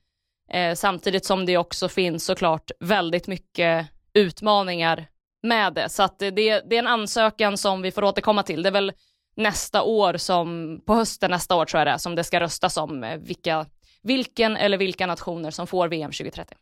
eh, 0.50 0.74
samtidigt 0.74 1.24
som 1.24 1.46
det 1.46 1.58
också 1.58 1.88
finns 1.88 2.24
såklart 2.24 2.70
väldigt 2.80 3.26
mycket 3.26 3.86
utmaningar 4.14 5.06
med 5.42 5.74
det. 5.74 5.88
Så 5.88 6.02
att 6.02 6.22
eh, 6.22 6.28
det, 6.28 6.60
det 6.70 6.76
är 6.76 6.78
en 6.78 6.86
ansökan 6.86 7.56
som 7.56 7.82
vi 7.82 7.90
får 7.90 8.04
återkomma 8.04 8.42
till. 8.42 8.62
Det 8.62 8.68
är 8.68 8.72
väl 8.72 8.92
nästa 9.36 9.82
år 9.82 10.16
som, 10.16 10.80
på 10.86 10.94
hösten 10.94 11.30
nästa 11.30 11.56
år 11.56 11.64
tror 11.64 11.80
jag 11.80 11.86
det 11.86 11.90
är, 11.90 11.98
som 11.98 12.14
det 12.14 12.24
ska 12.24 12.40
röstas 12.40 12.76
om 12.76 13.18
vilka, 13.20 13.66
vilken 14.02 14.56
eller 14.56 14.78
vilka 14.78 15.06
nationer 15.06 15.50
som 15.50 15.66
får 15.66 15.88
VM 15.88 16.10
2030. 16.10 16.56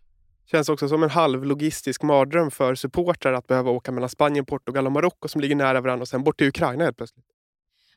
Känns 0.51 0.69
också 0.69 0.89
som 0.89 1.03
en 1.03 1.11
halv 1.11 1.45
logistisk 1.45 2.03
mardröm 2.03 2.51
för 2.51 2.75
supportrar 2.75 3.33
att 3.33 3.47
behöva 3.47 3.71
åka 3.71 3.93
mellan 3.93 4.09
Spanien, 4.09 4.45
Portugal 4.45 4.87
och 4.87 4.93
Marocko 4.93 5.29
som 5.29 5.41
ligger 5.41 5.57
nära 5.57 5.81
varandra 5.81 6.03
och 6.03 6.09
sen 6.09 6.25
bort 6.25 6.39
till 6.39 6.49
Ukraina 6.49 6.85
helt 6.85 6.97
plötsligt. 6.97 7.25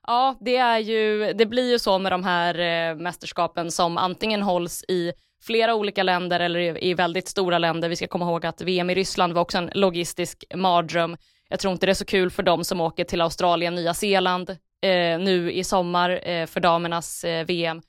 Ja, 0.08 0.38
det, 0.40 0.58
är 0.58 0.80
ju, 0.80 1.34
det 1.34 1.46
blir 1.46 1.72
ju 1.72 1.80
så 1.80 2.00
med 2.00 2.12
de 2.12 2.24
här 2.24 2.60
eh, 2.60 2.96
mästerskapen 2.96 3.72
som 3.72 3.98
antingen 3.98 4.42
hålls 4.42 4.84
i 4.88 5.12
flera 5.44 5.76
olika 5.76 6.04
länder 6.04 6.40
eller 6.40 6.60
i, 6.60 6.90
i 6.90 6.94
väldigt 6.94 7.28
stora 7.28 7.58
länder. 7.58 7.90
Vi 7.90 7.96
ska 7.96 8.08
komma 8.08 8.26
ihåg 8.26 8.46
att 8.46 8.62
VM 8.62 8.90
i 8.90 8.96
Ryssland 8.96 9.34
var 9.34 9.42
också 9.42 9.58
en 9.58 9.72
logistisk 9.74 10.44
mardröm. 10.56 11.18
Jag 11.50 11.60
tror 11.60 11.74
inte 11.74 11.86
det 11.86 11.92
är 11.92 11.94
så 11.94 12.06
kul 12.06 12.32
för 12.32 12.44
dem 12.44 12.64
som 12.64 12.82
åker 12.82 13.04
till 13.04 13.22
Australien, 13.22 13.76
Nya 13.76 13.94
Zeeland 13.94 14.50
eh, 14.82 15.20
nu 15.20 15.52
i 15.52 15.64
sommar 15.64 16.30
eh, 16.30 16.46
för 16.46 16.60
damernas 16.60 17.24
eh, 17.24 17.46
VM. 17.46 17.82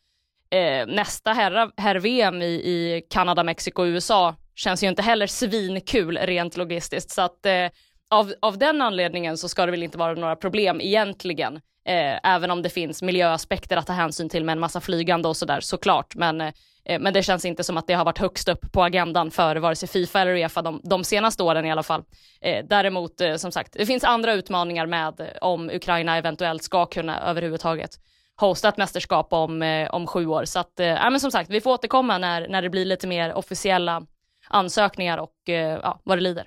Eh, 0.50 0.86
nästa 0.86 1.32
herr-VM 1.32 2.42
i, 2.42 2.46
i 2.46 3.02
Kanada, 3.10 3.44
Mexiko 3.44 3.82
och 3.82 3.86
USA 3.86 4.34
känns 4.54 4.82
ju 4.82 4.88
inte 4.88 5.02
heller 5.02 5.26
svinkul 5.26 6.18
rent 6.18 6.56
logistiskt. 6.56 7.10
Så 7.10 7.22
att 7.22 7.46
eh, 7.46 7.68
av, 8.10 8.34
av 8.42 8.58
den 8.58 8.82
anledningen 8.82 9.38
så 9.38 9.48
ska 9.48 9.66
det 9.66 9.70
väl 9.70 9.82
inte 9.82 9.98
vara 9.98 10.14
några 10.14 10.36
problem 10.36 10.80
egentligen. 10.80 11.60
Eh, 11.84 12.18
även 12.22 12.50
om 12.50 12.62
det 12.62 12.68
finns 12.68 13.02
miljöaspekter 13.02 13.76
att 13.76 13.86
ta 13.86 13.92
hänsyn 13.92 14.28
till 14.28 14.44
med 14.44 14.52
en 14.52 14.60
massa 14.60 14.80
flygande 14.80 15.28
och 15.28 15.36
sådär 15.36 15.60
såklart. 15.60 16.14
Men, 16.14 16.40
eh, 16.40 16.52
men 17.00 17.12
det 17.12 17.22
känns 17.22 17.44
inte 17.44 17.64
som 17.64 17.76
att 17.76 17.86
det 17.86 17.94
har 17.94 18.04
varit 18.04 18.18
högst 18.18 18.48
upp 18.48 18.72
på 18.72 18.82
agendan 18.82 19.30
för 19.30 19.56
vare 19.56 19.76
sig 19.76 19.88
Fifa 19.88 20.20
eller 20.20 20.32
Uefa 20.32 20.62
de, 20.62 20.80
de 20.84 21.04
senaste 21.04 21.42
åren 21.42 21.64
i 21.64 21.72
alla 21.72 21.82
fall. 21.82 22.02
Eh, 22.40 22.64
däremot 22.68 23.20
eh, 23.20 23.34
som 23.34 23.52
sagt, 23.52 23.72
det 23.72 23.86
finns 23.86 24.04
andra 24.04 24.32
utmaningar 24.32 24.86
med 24.86 25.38
om 25.40 25.70
Ukraina 25.70 26.16
eventuellt 26.16 26.62
ska 26.62 26.86
kunna 26.86 27.20
överhuvudtaget 27.20 27.98
hosta 28.36 28.68
ett 28.68 28.76
mästerskap 28.76 29.32
om, 29.32 29.62
eh, 29.62 29.90
om 29.90 30.06
sju 30.06 30.26
år. 30.26 30.44
Så 30.44 30.58
att, 30.58 30.80
eh, 30.80 31.10
men 31.10 31.20
som 31.20 31.30
sagt, 31.30 31.50
vi 31.50 31.60
får 31.60 31.70
återkomma 31.70 32.18
när, 32.18 32.48
när 32.48 32.62
det 32.62 32.70
blir 32.70 32.84
lite 32.84 33.06
mer 33.06 33.34
officiella 33.34 34.06
ansökningar 34.48 35.18
och 35.18 35.48
eh, 35.48 35.78
ja, 35.82 36.00
vad 36.04 36.18
det 36.18 36.22
lider. 36.22 36.46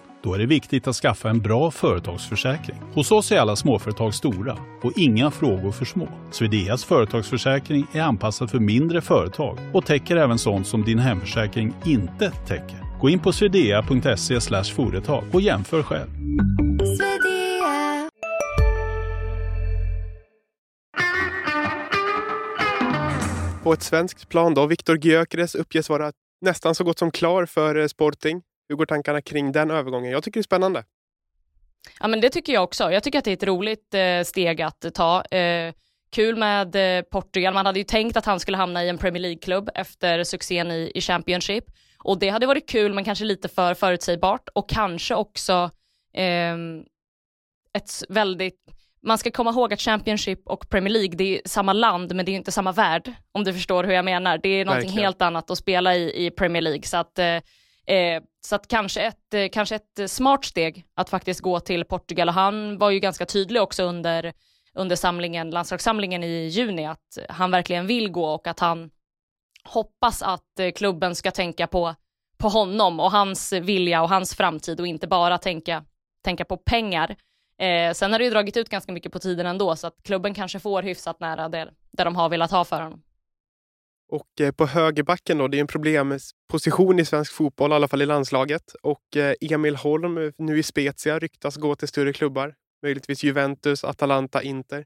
Då 0.23 0.33
är 0.33 0.39
det 0.39 0.45
viktigt 0.45 0.87
att 0.87 0.95
skaffa 0.95 1.29
en 1.29 1.41
bra 1.41 1.71
företagsförsäkring. 1.71 2.77
Hos 2.93 3.11
oss 3.11 3.31
är 3.31 3.39
alla 3.39 3.55
småföretag 3.55 4.13
stora 4.13 4.57
och 4.83 4.91
inga 4.95 5.31
frågor 5.31 5.71
för 5.71 5.85
små. 5.85 6.07
Swedeas 6.31 6.83
företagsförsäkring 6.83 7.87
är 7.93 8.01
anpassad 8.01 8.51
för 8.51 8.59
mindre 8.59 9.01
företag 9.01 9.57
och 9.73 9.85
täcker 9.85 10.15
även 10.15 10.37
sånt 10.37 10.67
som 10.67 10.83
din 10.83 10.99
hemförsäkring 10.99 11.73
inte 11.85 12.31
täcker. 12.31 12.99
Gå 12.99 13.09
in 13.09 13.19
på 13.19 13.31
swedea.se 13.31 14.63
företag 14.75 15.23
och 15.33 15.41
jämför 15.41 15.83
själv. 15.83 16.09
På 23.63 23.73
ett 23.73 23.83
svenskt 23.83 24.29
plan 24.29 24.53
då, 24.53 24.65
Viktor 24.65 25.05
Gyökeres 25.05 25.55
uppges 25.55 25.89
vara 25.89 26.11
nästan 26.41 26.75
så 26.75 26.83
gott 26.83 26.99
som 26.99 27.11
klar 27.11 27.45
för 27.45 27.75
eh, 27.75 27.87
Sporting. 27.87 28.41
Hur 28.71 28.75
går 28.75 28.85
tankarna 28.85 29.21
kring 29.21 29.51
den 29.51 29.71
övergången? 29.71 30.11
Jag 30.11 30.23
tycker 30.23 30.39
det 30.39 30.41
är 30.41 30.43
spännande. 30.43 30.83
Ja, 31.99 32.07
men 32.07 32.21
det 32.21 32.29
tycker 32.29 32.53
jag 32.53 32.63
också. 32.63 32.91
Jag 32.91 33.03
tycker 33.03 33.19
att 33.19 33.25
det 33.25 33.31
är 33.31 33.33
ett 33.33 33.43
roligt 33.43 33.93
eh, 33.93 34.21
steg 34.23 34.61
att 34.61 34.85
ta. 34.93 35.23
Eh, 35.25 35.73
kul 36.11 36.37
med 36.37 36.97
eh, 36.97 37.03
Portugal. 37.03 37.53
Man 37.53 37.65
hade 37.65 37.79
ju 37.79 37.85
tänkt 37.85 38.17
att 38.17 38.25
han 38.25 38.39
skulle 38.39 38.57
hamna 38.57 38.83
i 38.83 38.89
en 38.89 38.97
Premier 38.97 39.21
League-klubb 39.21 39.69
efter 39.75 40.23
succén 40.23 40.71
i, 40.71 40.91
i 40.95 41.01
Championship. 41.01 41.65
Och 42.03 42.19
det 42.19 42.29
hade 42.29 42.45
varit 42.45 42.69
kul, 42.69 42.93
men 42.93 43.03
kanske 43.03 43.25
lite 43.25 43.49
för 43.49 43.73
förutsägbart. 43.73 44.49
Och 44.53 44.69
kanske 44.69 45.15
också 45.15 45.71
ehm, 46.13 46.83
ett 47.73 47.91
väldigt... 48.09 48.59
Man 49.03 49.17
ska 49.17 49.31
komma 49.31 49.49
ihåg 49.49 49.73
att 49.73 49.81
Championship 49.81 50.47
och 50.47 50.69
Premier 50.69 50.93
League, 50.93 51.15
det 51.15 51.37
är 51.37 51.41
samma 51.45 51.73
land, 51.73 52.15
men 52.15 52.25
det 52.25 52.31
är 52.31 52.35
inte 52.35 52.51
samma 52.51 52.71
värld. 52.71 53.13
Om 53.31 53.43
du 53.43 53.53
förstår 53.53 53.83
hur 53.83 53.93
jag 53.93 54.05
menar. 54.05 54.39
Det 54.43 54.49
är 54.49 54.65
någonting 54.65 54.87
Verkligen. 54.87 55.05
helt 55.05 55.21
annat 55.21 55.51
att 55.51 55.57
spela 55.57 55.95
i, 55.95 56.25
i 56.25 56.31
Premier 56.31 56.61
League. 56.61 56.83
Så 56.83 56.97
att 56.97 57.19
eh, 57.19 57.37
Eh, 57.87 58.21
så 58.41 58.55
att 58.55 58.67
kanske 58.67 59.01
ett, 59.01 59.33
eh, 59.33 59.47
kanske 59.51 59.75
ett 59.75 59.99
eh, 59.99 60.07
smart 60.07 60.45
steg 60.45 60.85
att 60.95 61.09
faktiskt 61.09 61.39
gå 61.39 61.59
till 61.59 61.85
Portugal 61.85 62.27
och 62.27 62.33
han 62.33 62.77
var 62.77 62.89
ju 62.89 62.99
ganska 62.99 63.25
tydlig 63.25 63.61
också 63.61 63.83
under, 63.83 64.33
under 64.73 64.95
samlingen, 64.95 65.49
landslagssamlingen 65.49 66.23
i 66.23 66.47
juni 66.47 66.85
att 66.85 67.17
han 67.29 67.51
verkligen 67.51 67.87
vill 67.87 68.11
gå 68.11 68.25
och 68.25 68.47
att 68.47 68.59
han 68.59 68.91
hoppas 69.63 70.21
att 70.21 70.59
eh, 70.59 70.71
klubben 70.71 71.15
ska 71.15 71.31
tänka 71.31 71.67
på, 71.67 71.95
på 72.37 72.49
honom 72.49 72.99
och 72.99 73.11
hans 73.11 73.53
vilja 73.53 74.01
och 74.01 74.09
hans 74.09 74.35
framtid 74.35 74.79
och 74.79 74.87
inte 74.87 75.07
bara 75.07 75.37
tänka, 75.37 75.85
tänka 76.23 76.45
på 76.45 76.57
pengar. 76.57 77.15
Eh, 77.57 77.93
sen 77.93 78.11
har 78.11 78.19
det 78.19 78.25
ju 78.25 78.31
dragit 78.31 78.57
ut 78.57 78.69
ganska 78.69 78.91
mycket 78.91 79.11
på 79.11 79.19
tiden 79.19 79.45
ändå 79.45 79.75
så 79.75 79.87
att 79.87 80.03
klubben 80.03 80.33
kanske 80.33 80.59
får 80.59 80.83
hyfsat 80.83 81.19
nära 81.19 81.49
det, 81.49 81.71
det 81.91 82.03
de 82.03 82.15
har 82.15 82.29
velat 82.29 82.51
ha 82.51 82.65
för 82.65 82.81
honom. 82.81 83.01
Och 84.11 84.41
eh, 84.41 84.51
på 84.51 84.65
högerbacken 84.65 85.37
då, 85.37 85.47
det 85.47 85.57
är 85.57 85.61
en 85.61 85.67
problemposition 85.67 86.99
i 86.99 87.05
svensk 87.05 87.33
fotboll, 87.33 87.71
i 87.71 87.75
alla 87.75 87.87
fall 87.87 88.01
i 88.01 88.05
landslaget. 88.05 88.73
Och 88.83 89.17
eh, 89.17 89.33
Emil 89.41 89.75
Holm, 89.75 90.17
eh, 90.17 90.31
nu 90.37 90.59
i 90.59 90.63
Spezia, 90.63 91.19
ryktas 91.19 91.55
gå 91.55 91.75
till 91.75 91.87
större 91.87 92.13
klubbar. 92.13 92.53
Möjligtvis 92.83 93.23
Juventus, 93.23 93.83
Atalanta, 93.83 94.41
Inter. 94.41 94.85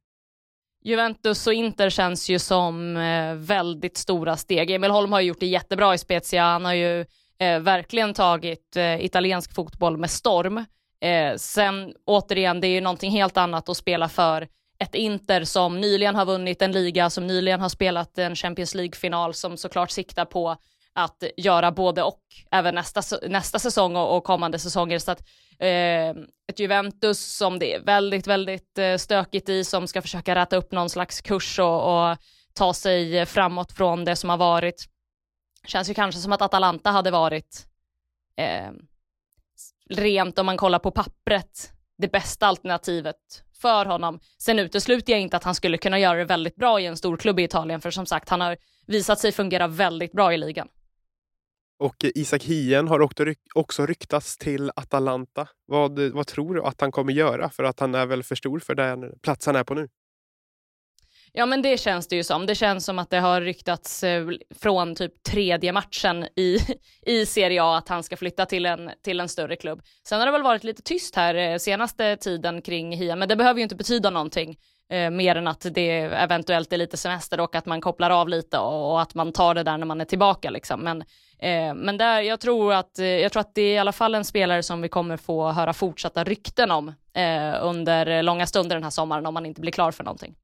Juventus 0.84 1.48
och 1.48 1.54
Inter 1.54 1.90
känns 1.90 2.30
ju 2.30 2.40
som 2.40 2.96
väldigt 3.38 3.98
stora 3.98 4.38
steg. 4.38 4.72
Emil 4.72 4.92
Holm 4.92 5.12
har 5.12 5.22
gjort 5.22 5.40
det 5.40 5.46
jättebra 5.46 5.94
i 5.94 5.98
Spezia. 5.98 6.44
Han 6.44 6.66
har 6.66 6.74
ju 6.74 7.06
eh, 7.38 7.60
verkligen 7.60 8.14
tagit 8.14 8.76
eh, 8.76 9.06
italiensk 9.06 9.54
fotboll 9.56 9.98
med 9.98 10.10
storm. 10.10 10.58
Eh, 11.00 11.36
sen 11.38 11.94
återigen, 12.06 12.62
det 12.62 12.68
är 12.68 12.72
ju 12.72 12.82
någonting 12.82 13.12
helt 13.12 13.38
annat 13.38 13.70
att 13.70 13.78
spela 13.78 14.10
för 14.10 14.48
ett 14.86 14.96
Inter 14.96 15.44
som 15.44 15.82
nyligen 15.82 16.16
har 16.16 16.26
vunnit 16.26 16.62
en 16.62 16.72
liga, 16.72 17.10
som 17.10 17.28
nyligen 17.28 17.62
har 17.62 17.70
spelat 17.70 18.18
en 18.18 18.36
Champions 18.36 18.76
League-final, 18.76 19.34
som 19.34 19.58
såklart 19.58 19.92
siktar 19.92 20.26
på 20.26 20.58
att 20.94 21.24
göra 21.38 21.72
både 21.72 22.04
och 22.04 22.22
även 22.52 22.76
nästa, 22.76 23.02
nästa 23.28 23.60
säsong 23.60 23.96
och, 23.96 24.18
och 24.18 24.24
kommande 24.24 24.60
säsonger. 24.60 25.00
Så 25.00 25.12
att, 25.12 25.20
eh, 25.60 26.10
ett 26.48 26.60
Juventus 26.60 27.20
som 27.20 27.60
det 27.60 27.74
är 27.74 27.80
väldigt, 27.80 28.28
väldigt 28.28 28.78
eh, 28.78 28.98
stökigt 28.98 29.50
i, 29.50 29.64
som 29.64 29.88
ska 29.88 30.02
försöka 30.02 30.36
räta 30.36 30.56
upp 30.56 30.72
någon 30.72 30.90
slags 30.90 31.22
kurs 31.22 31.60
och, 31.60 32.10
och 32.10 32.18
ta 32.54 32.74
sig 32.74 33.26
framåt 33.26 33.72
från 33.72 34.06
det 34.06 34.16
som 34.16 34.30
har 34.30 34.38
varit. 34.38 34.86
Känns 35.68 35.90
ju 35.90 35.94
kanske 35.94 36.22
som 36.22 36.32
att 36.32 36.42
Atalanta 36.42 36.92
hade 36.92 37.12
varit 37.12 37.68
eh, 38.38 38.72
rent 39.90 40.40
om 40.40 40.46
man 40.46 40.58
kollar 40.58 40.80
på 40.80 40.92
pappret 40.92 41.75
det 41.98 42.12
bästa 42.12 42.48
alternativet 42.48 43.16
för 43.62 43.86
honom. 43.86 44.20
Sen 44.38 44.60
utesluter 44.60 45.14
jag 45.14 45.22
inte 45.22 45.38
att 45.38 45.44
han 45.44 45.56
skulle 45.56 45.78
kunna 45.78 46.00
göra 46.00 46.18
det 46.18 46.26
väldigt 46.26 46.56
bra 46.56 46.80
i 46.80 46.86
en 46.86 46.98
stor 46.98 47.18
klubb 47.18 47.40
i 47.40 47.44
Italien, 47.44 47.82
för 47.82 47.92
som 47.92 48.06
sagt, 48.06 48.30
han 48.30 48.42
har 48.42 48.58
visat 48.88 49.20
sig 49.20 49.32
fungera 49.32 49.68
väldigt 49.68 50.12
bra 50.12 50.34
i 50.34 50.38
ligan. 50.38 50.68
Och 51.80 51.96
Isak 52.16 52.44
Hien 52.44 52.88
har 52.88 53.10
också 53.56 53.86
ryktats 53.86 54.38
till 54.38 54.72
Atalanta. 54.76 55.48
Vad, 55.66 56.00
vad 56.00 56.28
tror 56.28 56.56
du 56.56 56.64
att 56.64 56.82
han 56.82 56.92
kommer 56.92 57.14
göra? 57.14 57.50
För 57.50 57.64
att 57.64 57.80
han 57.80 57.96
är 57.96 58.06
väl 58.06 58.24
för 58.24 58.36
stor 58.36 58.60
för 58.60 58.76
den 58.76 59.20
plats 59.20 59.46
han 59.46 59.56
är 59.56 59.64
på 59.64 59.74
nu? 59.74 59.88
Ja 61.34 61.46
men 61.46 61.62
det 61.62 61.80
känns 61.80 62.08
det 62.08 62.16
ju 62.16 62.24
som. 62.24 62.46
Det 62.46 62.56
känns 62.56 62.86
som 62.86 63.00
att 63.00 63.10
det 63.10 63.20
har 63.20 63.42
ryktats 63.42 64.04
eh, 64.04 64.28
från 64.62 64.96
typ 64.96 65.24
tredje 65.24 65.72
matchen 65.72 66.28
i, 66.36 66.60
i 67.06 67.26
Serie 67.26 67.64
A 67.64 67.78
att 67.78 67.90
han 67.90 68.04
ska 68.04 68.18
flytta 68.18 68.46
till 68.46 68.66
en, 68.66 68.92
till 69.04 69.20
en 69.20 69.30
större 69.30 69.56
klubb. 69.56 69.82
Sen 70.08 70.20
har 70.20 70.26
det 70.26 70.32
väl 70.32 70.44
varit 70.44 70.64
lite 70.64 70.82
tyst 70.82 71.16
här 71.16 71.36
eh, 71.36 71.58
senaste 71.58 72.18
tiden 72.18 72.62
kring 72.62 72.92
Hia, 72.98 73.16
men 73.16 73.30
det 73.30 73.36
behöver 73.36 73.60
ju 73.60 73.64
inte 73.64 73.76
betyda 73.76 74.10
någonting. 74.10 74.58
Eh, 74.90 75.10
mer 75.10 75.36
än 75.36 75.48
att 75.48 75.66
det 75.72 76.00
eventuellt 76.00 76.74
är 76.74 76.78
lite 76.78 76.98
semester 76.98 77.40
och 77.40 77.56
att 77.56 77.66
man 77.66 77.82
kopplar 77.82 78.10
av 78.10 78.30
lite 78.30 78.58
och, 78.58 78.92
och 78.92 79.02
att 79.02 79.16
man 79.16 79.32
tar 79.32 79.56
det 79.56 79.64
där 79.64 79.78
när 79.78 79.86
man 79.86 80.02
är 80.02 80.06
tillbaka 80.06 80.50
liksom. 80.50 80.80
Men, 80.82 81.02
eh, 81.40 81.74
men 81.76 81.98
där, 81.98 82.22
jag, 82.22 82.40
tror 82.40 82.74
att, 82.74 83.00
eh, 83.00 83.06
jag 83.06 83.32
tror 83.32 83.42
att 83.42 83.56
det 83.56 83.62
är 83.62 83.74
i 83.74 83.78
alla 83.78 83.92
fall 83.92 84.16
en 84.16 84.26
spelare 84.26 84.64
som 84.64 84.82
vi 84.82 84.90
kommer 84.90 85.18
få 85.18 85.52
höra 85.52 85.74
fortsatta 85.74 86.24
rykten 86.24 86.72
om 86.72 86.88
eh, 87.14 87.56
under 87.62 88.24
långa 88.24 88.46
stunder 88.46 88.76
den 88.76 88.84
här 88.84 88.90
sommaren 88.90 89.26
om 89.26 89.34
man 89.34 89.46
inte 89.46 89.62
blir 89.62 89.72
klar 89.72 89.92
för 89.92 90.04
någonting. 90.04 90.36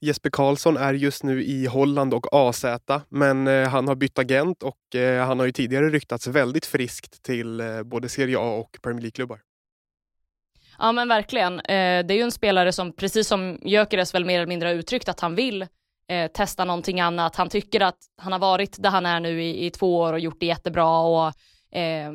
Jesper 0.00 0.30
Karlsson 0.30 0.76
är 0.76 0.94
just 0.94 1.22
nu 1.22 1.44
i 1.44 1.66
Holland 1.66 2.14
och 2.14 2.34
AZ, 2.34 2.64
men 3.08 3.46
eh, 3.46 3.68
han 3.68 3.88
har 3.88 3.94
bytt 3.94 4.18
agent 4.18 4.62
och 4.62 4.94
eh, 4.94 5.26
han 5.26 5.38
har 5.38 5.46
ju 5.46 5.52
tidigare 5.52 5.88
ryktats 5.88 6.26
väldigt 6.26 6.66
friskt 6.66 7.22
till 7.22 7.60
eh, 7.60 7.82
både 7.82 8.08
Serie 8.08 8.38
A 8.38 8.50
och 8.50 8.78
Premier 8.82 9.00
League-klubbar. 9.00 9.40
Ja 10.78 10.92
men 10.92 11.08
verkligen. 11.08 11.60
Eh, 11.60 12.06
det 12.06 12.14
är 12.14 12.16
ju 12.16 12.22
en 12.22 12.32
spelare 12.32 12.72
som, 12.72 12.92
precis 12.92 13.28
som 13.28 13.58
Gyökeres 13.62 14.14
väl 14.14 14.24
mer 14.24 14.36
eller 14.36 14.46
mindre 14.46 14.68
har 14.68 14.74
uttryckt, 14.74 15.08
att 15.08 15.20
han 15.20 15.34
vill 15.34 15.66
eh, 16.08 16.30
testa 16.30 16.64
någonting 16.64 17.00
annat. 17.00 17.36
Han 17.36 17.48
tycker 17.48 17.80
att 17.80 17.98
han 18.16 18.32
har 18.32 18.38
varit 18.38 18.82
där 18.82 18.90
han 18.90 19.06
är 19.06 19.20
nu 19.20 19.42
i, 19.42 19.66
i 19.66 19.70
två 19.70 19.96
år 19.96 20.12
och 20.12 20.20
gjort 20.20 20.40
det 20.40 20.46
jättebra 20.46 20.98
och 20.98 21.26
eh, 21.78 22.12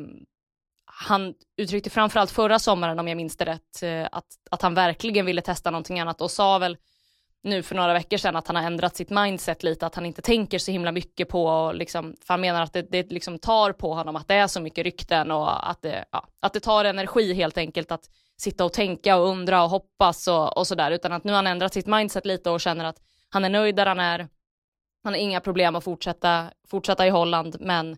han 0.84 1.34
uttryckte 1.56 1.90
framförallt 1.90 2.30
förra 2.30 2.58
sommaren, 2.58 2.98
om 2.98 3.08
jag 3.08 3.16
minns 3.16 3.36
det 3.36 3.44
rätt, 3.44 3.82
eh, 3.82 4.08
att, 4.12 4.26
att 4.50 4.62
han 4.62 4.74
verkligen 4.74 5.26
ville 5.26 5.42
testa 5.42 5.70
någonting 5.70 6.00
annat 6.00 6.20
och 6.20 6.30
sa 6.30 6.58
väl 6.58 6.76
nu 7.42 7.62
för 7.62 7.74
några 7.74 7.92
veckor 7.92 8.16
sedan 8.16 8.36
att 8.36 8.46
han 8.46 8.56
har 8.56 8.62
ändrat 8.62 8.96
sitt 8.96 9.10
mindset 9.10 9.62
lite, 9.62 9.86
att 9.86 9.94
han 9.94 10.06
inte 10.06 10.22
tänker 10.22 10.58
så 10.58 10.70
himla 10.70 10.92
mycket 10.92 11.28
på, 11.28 11.72
liksom, 11.74 12.16
för 12.26 12.34
han 12.34 12.40
menar 12.40 12.62
att 12.62 12.72
det, 12.72 12.82
det 12.90 13.12
liksom 13.12 13.38
tar 13.38 13.72
på 13.72 13.94
honom 13.94 14.16
att 14.16 14.28
det 14.28 14.34
är 14.34 14.46
så 14.46 14.60
mycket 14.60 14.84
rykten 14.84 15.30
och 15.30 15.70
att 15.70 15.82
det, 15.82 16.04
ja, 16.12 16.28
att 16.40 16.52
det 16.52 16.60
tar 16.60 16.84
energi 16.84 17.34
helt 17.34 17.58
enkelt 17.58 17.92
att 17.92 18.10
sitta 18.36 18.64
och 18.64 18.72
tänka 18.72 19.16
och 19.16 19.28
undra 19.28 19.62
och 19.62 19.70
hoppas 19.70 20.28
och, 20.28 20.58
och 20.58 20.66
sådär, 20.66 20.90
utan 20.90 21.12
att 21.12 21.24
nu 21.24 21.32
har 21.32 21.36
han 21.36 21.46
ändrat 21.46 21.74
sitt 21.74 21.86
mindset 21.86 22.26
lite 22.26 22.50
och 22.50 22.60
känner 22.60 22.84
att 22.84 23.00
han 23.28 23.44
är 23.44 23.50
nöjd 23.50 23.76
där 23.76 23.86
han 23.86 24.00
är. 24.00 24.28
Han 25.04 25.12
har 25.12 25.20
inga 25.20 25.40
problem 25.40 25.76
att 25.76 25.84
fortsätta, 25.84 26.50
fortsätta 26.68 27.06
i 27.06 27.10
Holland, 27.10 27.56
men, 27.60 27.96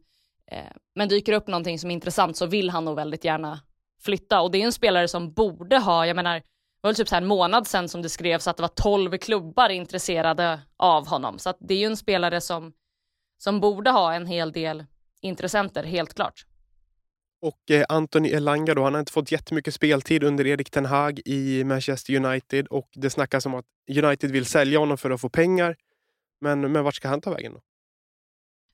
eh, 0.51 0.73
men 0.95 1.09
dyker 1.09 1.33
upp 1.33 1.47
någonting 1.47 1.79
som 1.79 1.91
är 1.91 1.95
intressant 1.95 2.37
så 2.37 2.47
vill 2.47 2.71
han 2.71 2.85
nog 2.85 2.97
väldigt 2.97 3.25
gärna 3.25 3.61
flytta 4.01 4.41
och 4.41 4.51
det 4.51 4.63
är 4.63 4.67
en 4.67 4.73
spelare 4.73 5.09
som 5.09 5.33
borde 5.33 5.79
ha, 5.79 6.07
jag 6.07 6.17
menar, 6.17 6.43
var 6.81 6.93
typ 6.93 7.09
så 7.09 7.15
här 7.15 7.23
en 7.23 7.29
månad 7.29 7.67
sedan 7.67 7.89
som 7.89 8.03
det 8.03 8.09
skrevs 8.09 8.49
att 8.49 8.57
det 8.57 8.63
var 8.63 8.69
12 8.69 9.19
klubbar 9.19 9.69
intresserade 9.69 10.61
av 10.77 11.07
honom. 11.07 11.39
Så 11.39 11.51
att 11.51 11.57
det 11.61 11.75
är 11.75 11.79
ju 11.79 11.87
en 11.87 11.97
spelare 11.97 12.41
som, 12.41 12.73
som 13.39 13.61
borde 13.61 13.91
ha 13.91 14.15
en 14.15 14.27
hel 14.27 14.53
del 14.53 14.85
intressenter, 15.21 15.85
helt 15.85 16.15
klart. 16.15 16.45
Och 17.41 17.71
eh, 17.71 17.85
Anthony 17.89 18.29
Elanga 18.29 18.75
då, 18.75 18.85
han 18.85 18.95
har 18.95 19.01
inte 19.01 19.13
fått 19.13 19.33
jättemycket 19.33 19.75
speltid 19.75 20.25
under 20.25 20.47
Erik 20.47 20.71
Ten 20.71 20.87
Hag 20.87 21.21
i 21.25 21.65
Manchester 21.65 22.15
United 22.15 22.67
och 22.67 22.89
det 22.95 23.11
snackas 23.11 23.47
om 23.47 23.55
att 23.55 23.65
United 24.05 24.31
vill 24.31 24.47
sälja 24.47 24.79
honom 24.79 24.99
för 24.99 25.11
att 25.11 25.21
få 25.21 25.29
pengar. 25.29 25.77
Men, 26.41 26.73
men 26.73 26.85
vart 26.85 26.95
ska 26.95 27.09
han 27.09 27.21
ta 27.21 27.31
vägen 27.31 27.55
då? 27.55 27.61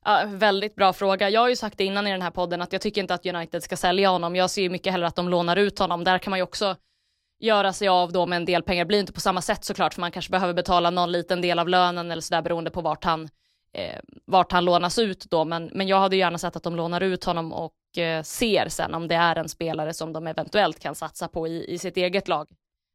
Ja, 0.05 0.23
väldigt 0.27 0.75
bra 0.75 0.93
fråga. 0.93 1.29
Jag 1.29 1.41
har 1.41 1.49
ju 1.49 1.55
sagt 1.55 1.77
det 1.77 1.83
innan 1.83 2.07
i 2.07 2.11
den 2.11 2.21
här 2.21 2.31
podden 2.31 2.61
att 2.61 2.73
jag 2.73 2.81
tycker 2.81 3.01
inte 3.01 3.13
att 3.13 3.25
United 3.25 3.63
ska 3.63 3.77
sälja 3.77 4.09
honom. 4.09 4.35
Jag 4.35 4.49
ser 4.49 4.61
ju 4.61 4.69
mycket 4.69 4.91
hellre 4.91 5.07
att 5.07 5.15
de 5.15 5.29
lånar 5.29 5.55
ut 5.55 5.79
honom. 5.79 6.03
Där 6.03 6.17
kan 6.17 6.31
man 6.31 6.39
ju 6.39 6.43
också 6.43 6.75
göra 7.45 7.73
sig 7.73 7.87
av 7.87 8.11
då 8.11 8.25
med 8.25 8.37
en 8.37 8.45
del 8.45 8.63
pengar. 8.63 8.85
Det 8.85 8.87
blir 8.87 8.99
inte 8.99 9.13
på 9.13 9.19
samma 9.19 9.41
sätt 9.41 9.65
såklart, 9.65 9.93
för 9.93 10.01
man 10.01 10.11
kanske 10.11 10.31
behöver 10.31 10.53
betala 10.53 10.89
någon 10.89 11.11
liten 11.11 11.41
del 11.41 11.59
av 11.59 11.69
lönen 11.69 12.11
eller 12.11 12.21
sådär 12.21 12.41
beroende 12.41 12.71
på 12.71 12.81
vart 12.81 13.03
han, 13.03 13.29
eh, 13.73 13.99
vart 14.25 14.51
han 14.51 14.65
lånas 14.65 14.99
ut 14.99 15.25
då. 15.29 15.45
Men, 15.45 15.69
men 15.73 15.87
jag 15.87 15.99
hade 15.99 16.15
gärna 16.15 16.37
sett 16.37 16.55
att 16.55 16.63
de 16.63 16.75
lånar 16.75 17.01
ut 17.01 17.23
honom 17.23 17.53
och 17.53 17.97
eh, 17.97 18.23
ser 18.23 18.69
sen 18.69 18.93
om 18.93 19.07
det 19.07 19.15
är 19.15 19.35
en 19.35 19.49
spelare 19.49 19.93
som 19.93 20.13
de 20.13 20.27
eventuellt 20.27 20.79
kan 20.79 20.95
satsa 20.95 21.27
på 21.27 21.47
i, 21.47 21.73
i 21.73 21.77
sitt 21.77 21.97
eget 21.97 22.27
lag. 22.27 22.47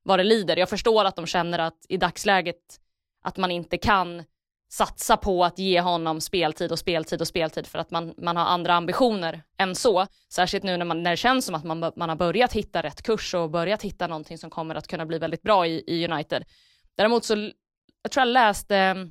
Vad 0.03 0.19
det 0.19 0.25
lider. 0.25 0.57
Jag 0.57 0.69
förstår 0.69 1.05
att 1.05 1.17
de 1.17 1.27
känner 1.27 1.59
att 1.59 1.87
i 1.89 1.97
dagsläget 1.97 2.81
att 3.23 3.37
man 3.37 3.51
inte 3.51 3.79
kan 3.79 4.25
satsa 4.73 5.17
på 5.17 5.45
att 5.45 5.59
ge 5.59 5.81
honom 5.81 6.21
speltid 6.21 6.73
och 6.73 6.79
speltid 6.79 7.21
och 7.21 7.29
speltid 7.29 7.67
för 7.67 7.79
att 7.79 7.91
man, 7.91 8.15
man 8.17 8.37
har 8.37 8.45
andra 8.45 8.75
ambitioner 8.75 9.43
än 9.59 9.75
så. 9.75 10.07
Särskilt 10.33 10.65
nu 10.65 10.77
när, 10.77 10.85
man, 10.85 11.03
när 11.03 11.11
det 11.11 11.17
känns 11.17 11.45
som 11.45 11.55
att 11.55 11.65
man, 11.65 11.93
man 11.97 12.09
har 12.09 12.17
börjat 12.17 12.53
hitta 12.53 12.83
rätt 12.83 13.03
kurs 13.03 13.35
och 13.35 13.51
börjat 13.51 13.83
hitta 13.83 14.07
någonting 14.07 14.39
som 14.39 14.51
kommer 14.51 14.75
att 14.75 14.87
kunna 14.87 15.07
bli 15.07 15.19
väldigt 15.19 15.43
bra 15.43 15.67
i, 15.67 15.85
i 15.87 16.09
United. 16.09 16.45
Däremot 16.97 17.25
så, 17.25 17.35
jag 18.03 18.13
tror 18.13 18.27
jag 18.27 18.33
läste, 18.33 19.09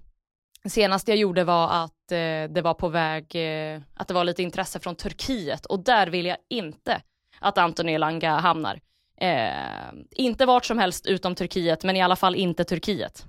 senast 0.69 1.07
jag 1.07 1.17
gjorde 1.17 1.43
var 1.43 1.83
att 1.83 2.11
eh, 2.11 2.53
det 2.53 2.61
var 2.63 2.73
på 2.73 2.89
väg, 2.89 3.35
eh, 3.35 3.81
att 3.93 4.07
det 4.07 4.13
var 4.13 4.23
lite 4.23 4.43
intresse 4.43 4.79
från 4.79 4.95
Turkiet 4.95 5.65
och 5.65 5.83
där 5.83 6.07
vill 6.07 6.25
jag 6.25 6.37
inte 6.49 7.01
att 7.39 7.57
Anthony 7.57 7.93
Elanga 7.93 8.37
hamnar. 8.37 8.79
Eh, 9.21 9.91
inte 10.11 10.45
vart 10.45 10.65
som 10.65 10.79
helst 10.79 11.05
utom 11.05 11.35
Turkiet, 11.35 11.83
men 11.83 11.95
i 11.95 12.01
alla 12.01 12.15
fall 12.15 12.35
inte 12.35 12.63
Turkiet. 12.63 13.25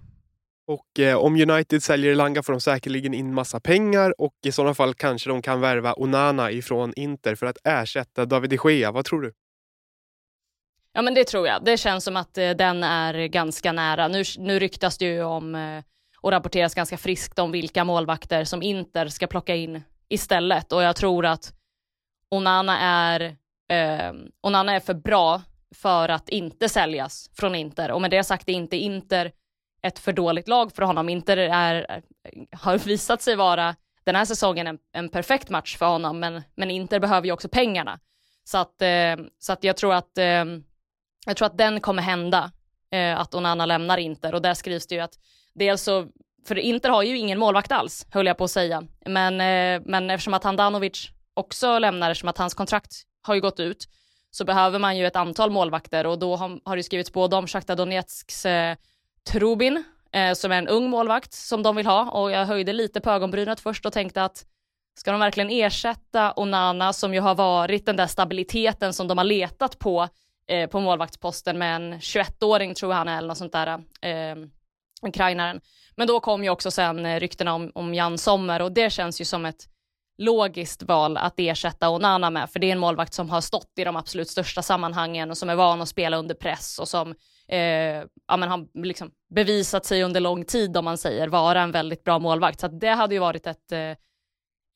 Och 0.70 1.00
eh, 1.00 1.16
om 1.16 1.50
United 1.50 1.82
säljer 1.82 2.12
Elanga 2.12 2.42
får 2.42 2.52
de 2.52 2.60
säkerligen 2.60 3.14
in 3.14 3.34
massa 3.34 3.60
pengar 3.60 4.20
och 4.20 4.34
i 4.44 4.52
sådana 4.52 4.74
fall 4.74 4.94
kanske 4.94 5.30
de 5.30 5.42
kan 5.42 5.60
värva 5.60 5.94
Onana 5.96 6.50
ifrån 6.50 6.92
Inter 6.96 7.34
för 7.34 7.46
att 7.46 7.58
ersätta 7.64 8.24
David 8.24 8.50
de 8.50 8.72
Gea. 8.72 8.92
Vad 8.92 9.04
tror 9.04 9.22
du? 9.22 9.32
Ja 10.92 11.02
men 11.02 11.14
det 11.14 11.24
tror 11.24 11.46
jag. 11.46 11.64
Det 11.64 11.76
känns 11.76 12.04
som 12.04 12.16
att 12.16 12.38
eh, 12.38 12.50
den 12.50 12.82
är 12.82 13.26
ganska 13.26 13.72
nära. 13.72 14.08
Nu, 14.08 14.22
nu 14.38 14.58
ryktas 14.58 14.98
det 14.98 15.04
ju 15.04 15.22
om 15.22 15.54
eh, 15.54 15.82
och 16.20 16.30
rapporteras 16.30 16.74
ganska 16.74 16.96
friskt 16.96 17.38
om 17.38 17.52
vilka 17.52 17.84
målvakter 17.84 18.44
som 18.44 18.62
Inter 18.62 19.08
ska 19.08 19.26
plocka 19.26 19.54
in 19.54 19.82
istället 20.08 20.72
och 20.72 20.82
jag 20.82 20.96
tror 20.96 21.26
att 21.26 21.52
Onana 22.28 22.80
är, 22.80 23.20
eh, 23.70 24.12
Onana 24.40 24.72
är 24.72 24.80
för 24.80 24.94
bra 24.94 25.42
för 25.74 26.08
att 26.08 26.28
inte 26.28 26.68
säljas 26.68 27.30
från 27.34 27.54
Inter 27.54 27.90
och 27.90 28.00
med 28.00 28.10
det 28.10 28.24
sagt 28.24 28.48
är 28.48 28.52
inte 28.52 28.76
Inter 28.76 29.32
ett 29.82 29.98
för 29.98 30.12
dåligt 30.12 30.48
lag 30.48 30.72
för 30.72 30.82
honom. 30.82 31.08
Inter 31.08 31.36
är, 31.36 32.02
har 32.52 32.78
visat 32.78 33.22
sig 33.22 33.36
vara 33.36 33.76
den 34.04 34.16
här 34.16 34.24
säsongen 34.24 34.66
en, 34.66 34.78
en 34.92 35.08
perfekt 35.08 35.50
match 35.50 35.76
för 35.76 35.86
honom, 35.86 36.20
men, 36.20 36.42
men 36.54 36.70
Inter 36.70 37.00
behöver 37.00 37.26
ju 37.26 37.32
också 37.32 37.48
pengarna. 37.48 37.98
Så 38.44 38.58
att, 38.58 38.82
eh, 38.82 39.16
så 39.38 39.52
att 39.52 39.64
jag 39.64 39.76
tror 39.76 39.94
att 39.94 40.18
eh, 40.18 40.44
jag 41.26 41.36
tror 41.36 41.46
att 41.46 41.58
den 41.58 41.80
kommer 41.80 42.02
hända, 42.02 42.52
eh, 42.90 43.20
att 43.20 43.34
Onana 43.34 43.66
lämnar 43.66 43.98
Inter 43.98 44.34
och 44.34 44.42
där 44.42 44.54
skrivs 44.54 44.86
det 44.86 44.94
ju 44.94 45.00
att 45.00 45.18
dels 45.54 45.82
så, 45.82 46.06
för 46.46 46.58
Inter 46.58 46.88
har 46.88 47.02
ju 47.02 47.18
ingen 47.18 47.38
målvakt 47.38 47.72
alls, 47.72 48.06
höll 48.10 48.26
jag 48.26 48.38
på 48.38 48.44
att 48.44 48.50
säga, 48.50 48.82
men, 49.06 49.40
eh, 49.40 49.82
men 49.86 50.10
eftersom 50.10 50.34
att 50.34 50.44
Handanovic 50.44 51.08
också 51.34 51.78
lämnar, 51.78 52.10
eftersom 52.10 52.28
att 52.28 52.38
hans 52.38 52.54
kontrakt 52.54 52.92
har 53.22 53.34
ju 53.34 53.40
gått 53.40 53.60
ut, 53.60 53.88
så 54.30 54.44
behöver 54.44 54.78
man 54.78 54.96
ju 54.96 55.06
ett 55.06 55.16
antal 55.16 55.50
målvakter 55.50 56.06
och 56.06 56.18
då 56.18 56.36
har, 56.36 56.60
har 56.64 56.76
det 56.76 56.82
skrivits 56.82 57.12
både 57.12 57.36
om 57.36 57.46
Shakhtar 57.46 57.76
Donetsks 57.76 58.46
eh, 58.46 58.76
Trubin, 59.28 59.84
eh, 60.12 60.32
som 60.34 60.52
är 60.52 60.58
en 60.58 60.68
ung 60.68 60.90
målvakt 60.90 61.32
som 61.32 61.62
de 61.62 61.76
vill 61.76 61.86
ha 61.86 62.10
och 62.10 62.30
jag 62.30 62.46
höjde 62.46 62.72
lite 62.72 63.00
på 63.00 63.10
ögonbrynet 63.10 63.60
först 63.60 63.86
och 63.86 63.92
tänkte 63.92 64.24
att 64.24 64.46
ska 64.94 65.10
de 65.10 65.20
verkligen 65.20 65.50
ersätta 65.50 66.32
Onana 66.36 66.92
som 66.92 67.14
ju 67.14 67.20
har 67.20 67.34
varit 67.34 67.86
den 67.86 67.96
där 67.96 68.06
stabiliteten 68.06 68.92
som 68.92 69.08
de 69.08 69.18
har 69.18 69.24
letat 69.24 69.78
på 69.78 70.08
eh, 70.46 70.70
på 70.70 70.80
målvaktsposten 70.80 71.58
med 71.58 71.76
en 71.76 71.94
21-åring 71.94 72.74
tror 72.74 72.92
jag 72.92 72.98
han 72.98 73.08
är 73.08 73.18
eller 73.18 73.28
något 73.28 73.38
sånt 73.38 73.52
där, 73.52 73.68
eh, 74.00 74.36
ukrainaren. 75.02 75.60
Men 75.96 76.06
då 76.06 76.20
kom 76.20 76.44
ju 76.44 76.50
också 76.50 76.70
sen 76.70 77.06
eh, 77.06 77.20
ryktena 77.20 77.54
om, 77.54 77.72
om 77.74 77.94
Jan 77.94 78.18
Sommer 78.18 78.62
och 78.62 78.72
det 78.72 78.90
känns 78.90 79.20
ju 79.20 79.24
som 79.24 79.46
ett 79.46 79.68
logiskt 80.20 80.82
val 80.82 81.16
att 81.16 81.34
ersätta 81.36 81.90
Onana 81.90 82.30
med, 82.30 82.50
för 82.50 82.60
det 82.60 82.66
är 82.66 82.72
en 82.72 82.78
målvakt 82.78 83.14
som 83.14 83.30
har 83.30 83.40
stått 83.40 83.72
i 83.78 83.84
de 83.84 83.96
absolut 83.96 84.28
största 84.28 84.62
sammanhangen 84.62 85.30
och 85.30 85.38
som 85.38 85.48
är 85.50 85.54
van 85.54 85.82
att 85.82 85.88
spela 85.88 86.16
under 86.16 86.34
press 86.34 86.78
och 86.78 86.88
som 86.88 87.14
eh, 87.48 87.58
ja, 88.28 88.36
men 88.36 88.48
har 88.48 88.84
liksom 88.84 89.10
bevisat 89.34 89.86
sig 89.86 90.02
under 90.02 90.20
lång 90.20 90.44
tid, 90.44 90.76
om 90.76 90.84
man 90.84 90.98
säger, 90.98 91.28
vara 91.28 91.60
en 91.60 91.72
väldigt 91.72 92.04
bra 92.04 92.18
målvakt. 92.18 92.60
Så 92.60 92.68
det 92.68 92.88
hade 92.88 93.14
ju 93.14 93.20
varit 93.20 93.46
ett, 93.46 93.72
eh, 93.72 93.90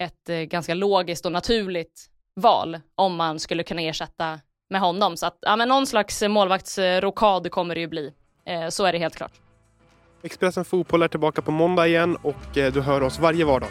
ett 0.03 0.29
eh, 0.29 0.37
ganska 0.37 0.75
logiskt 0.75 1.27
och 1.27 1.33
naturligt 1.33 2.07
val 2.41 2.81
om 2.95 3.17
man 3.17 3.39
skulle 3.39 3.63
kunna 3.63 3.83
ersätta 3.83 4.41
med 4.71 4.81
honom. 4.81 5.17
Så 5.17 5.27
att 5.27 5.39
ja, 5.41 5.57
men 5.57 5.69
någon 5.69 5.87
slags 5.87 6.23
målvaktsrokad 6.23 7.51
kommer 7.51 7.75
det 7.75 7.81
ju 7.81 7.89
bli. 7.89 8.13
Eh, 8.47 8.69
så 8.69 8.85
är 8.85 8.93
det 8.93 8.99
helt 8.99 9.17
klart. 9.17 9.33
Expressen 10.23 10.65
Fotboll 10.65 11.03
är 11.03 11.09
tillbaka 11.09 11.43
på 11.43 11.51
måndag 11.51 11.87
igen 11.87 12.17
och 12.23 12.59
eh, 12.59 12.73
du 12.73 12.81
hör 12.81 13.03
oss 13.03 13.19
varje 13.19 13.45
vardag. 13.45 13.71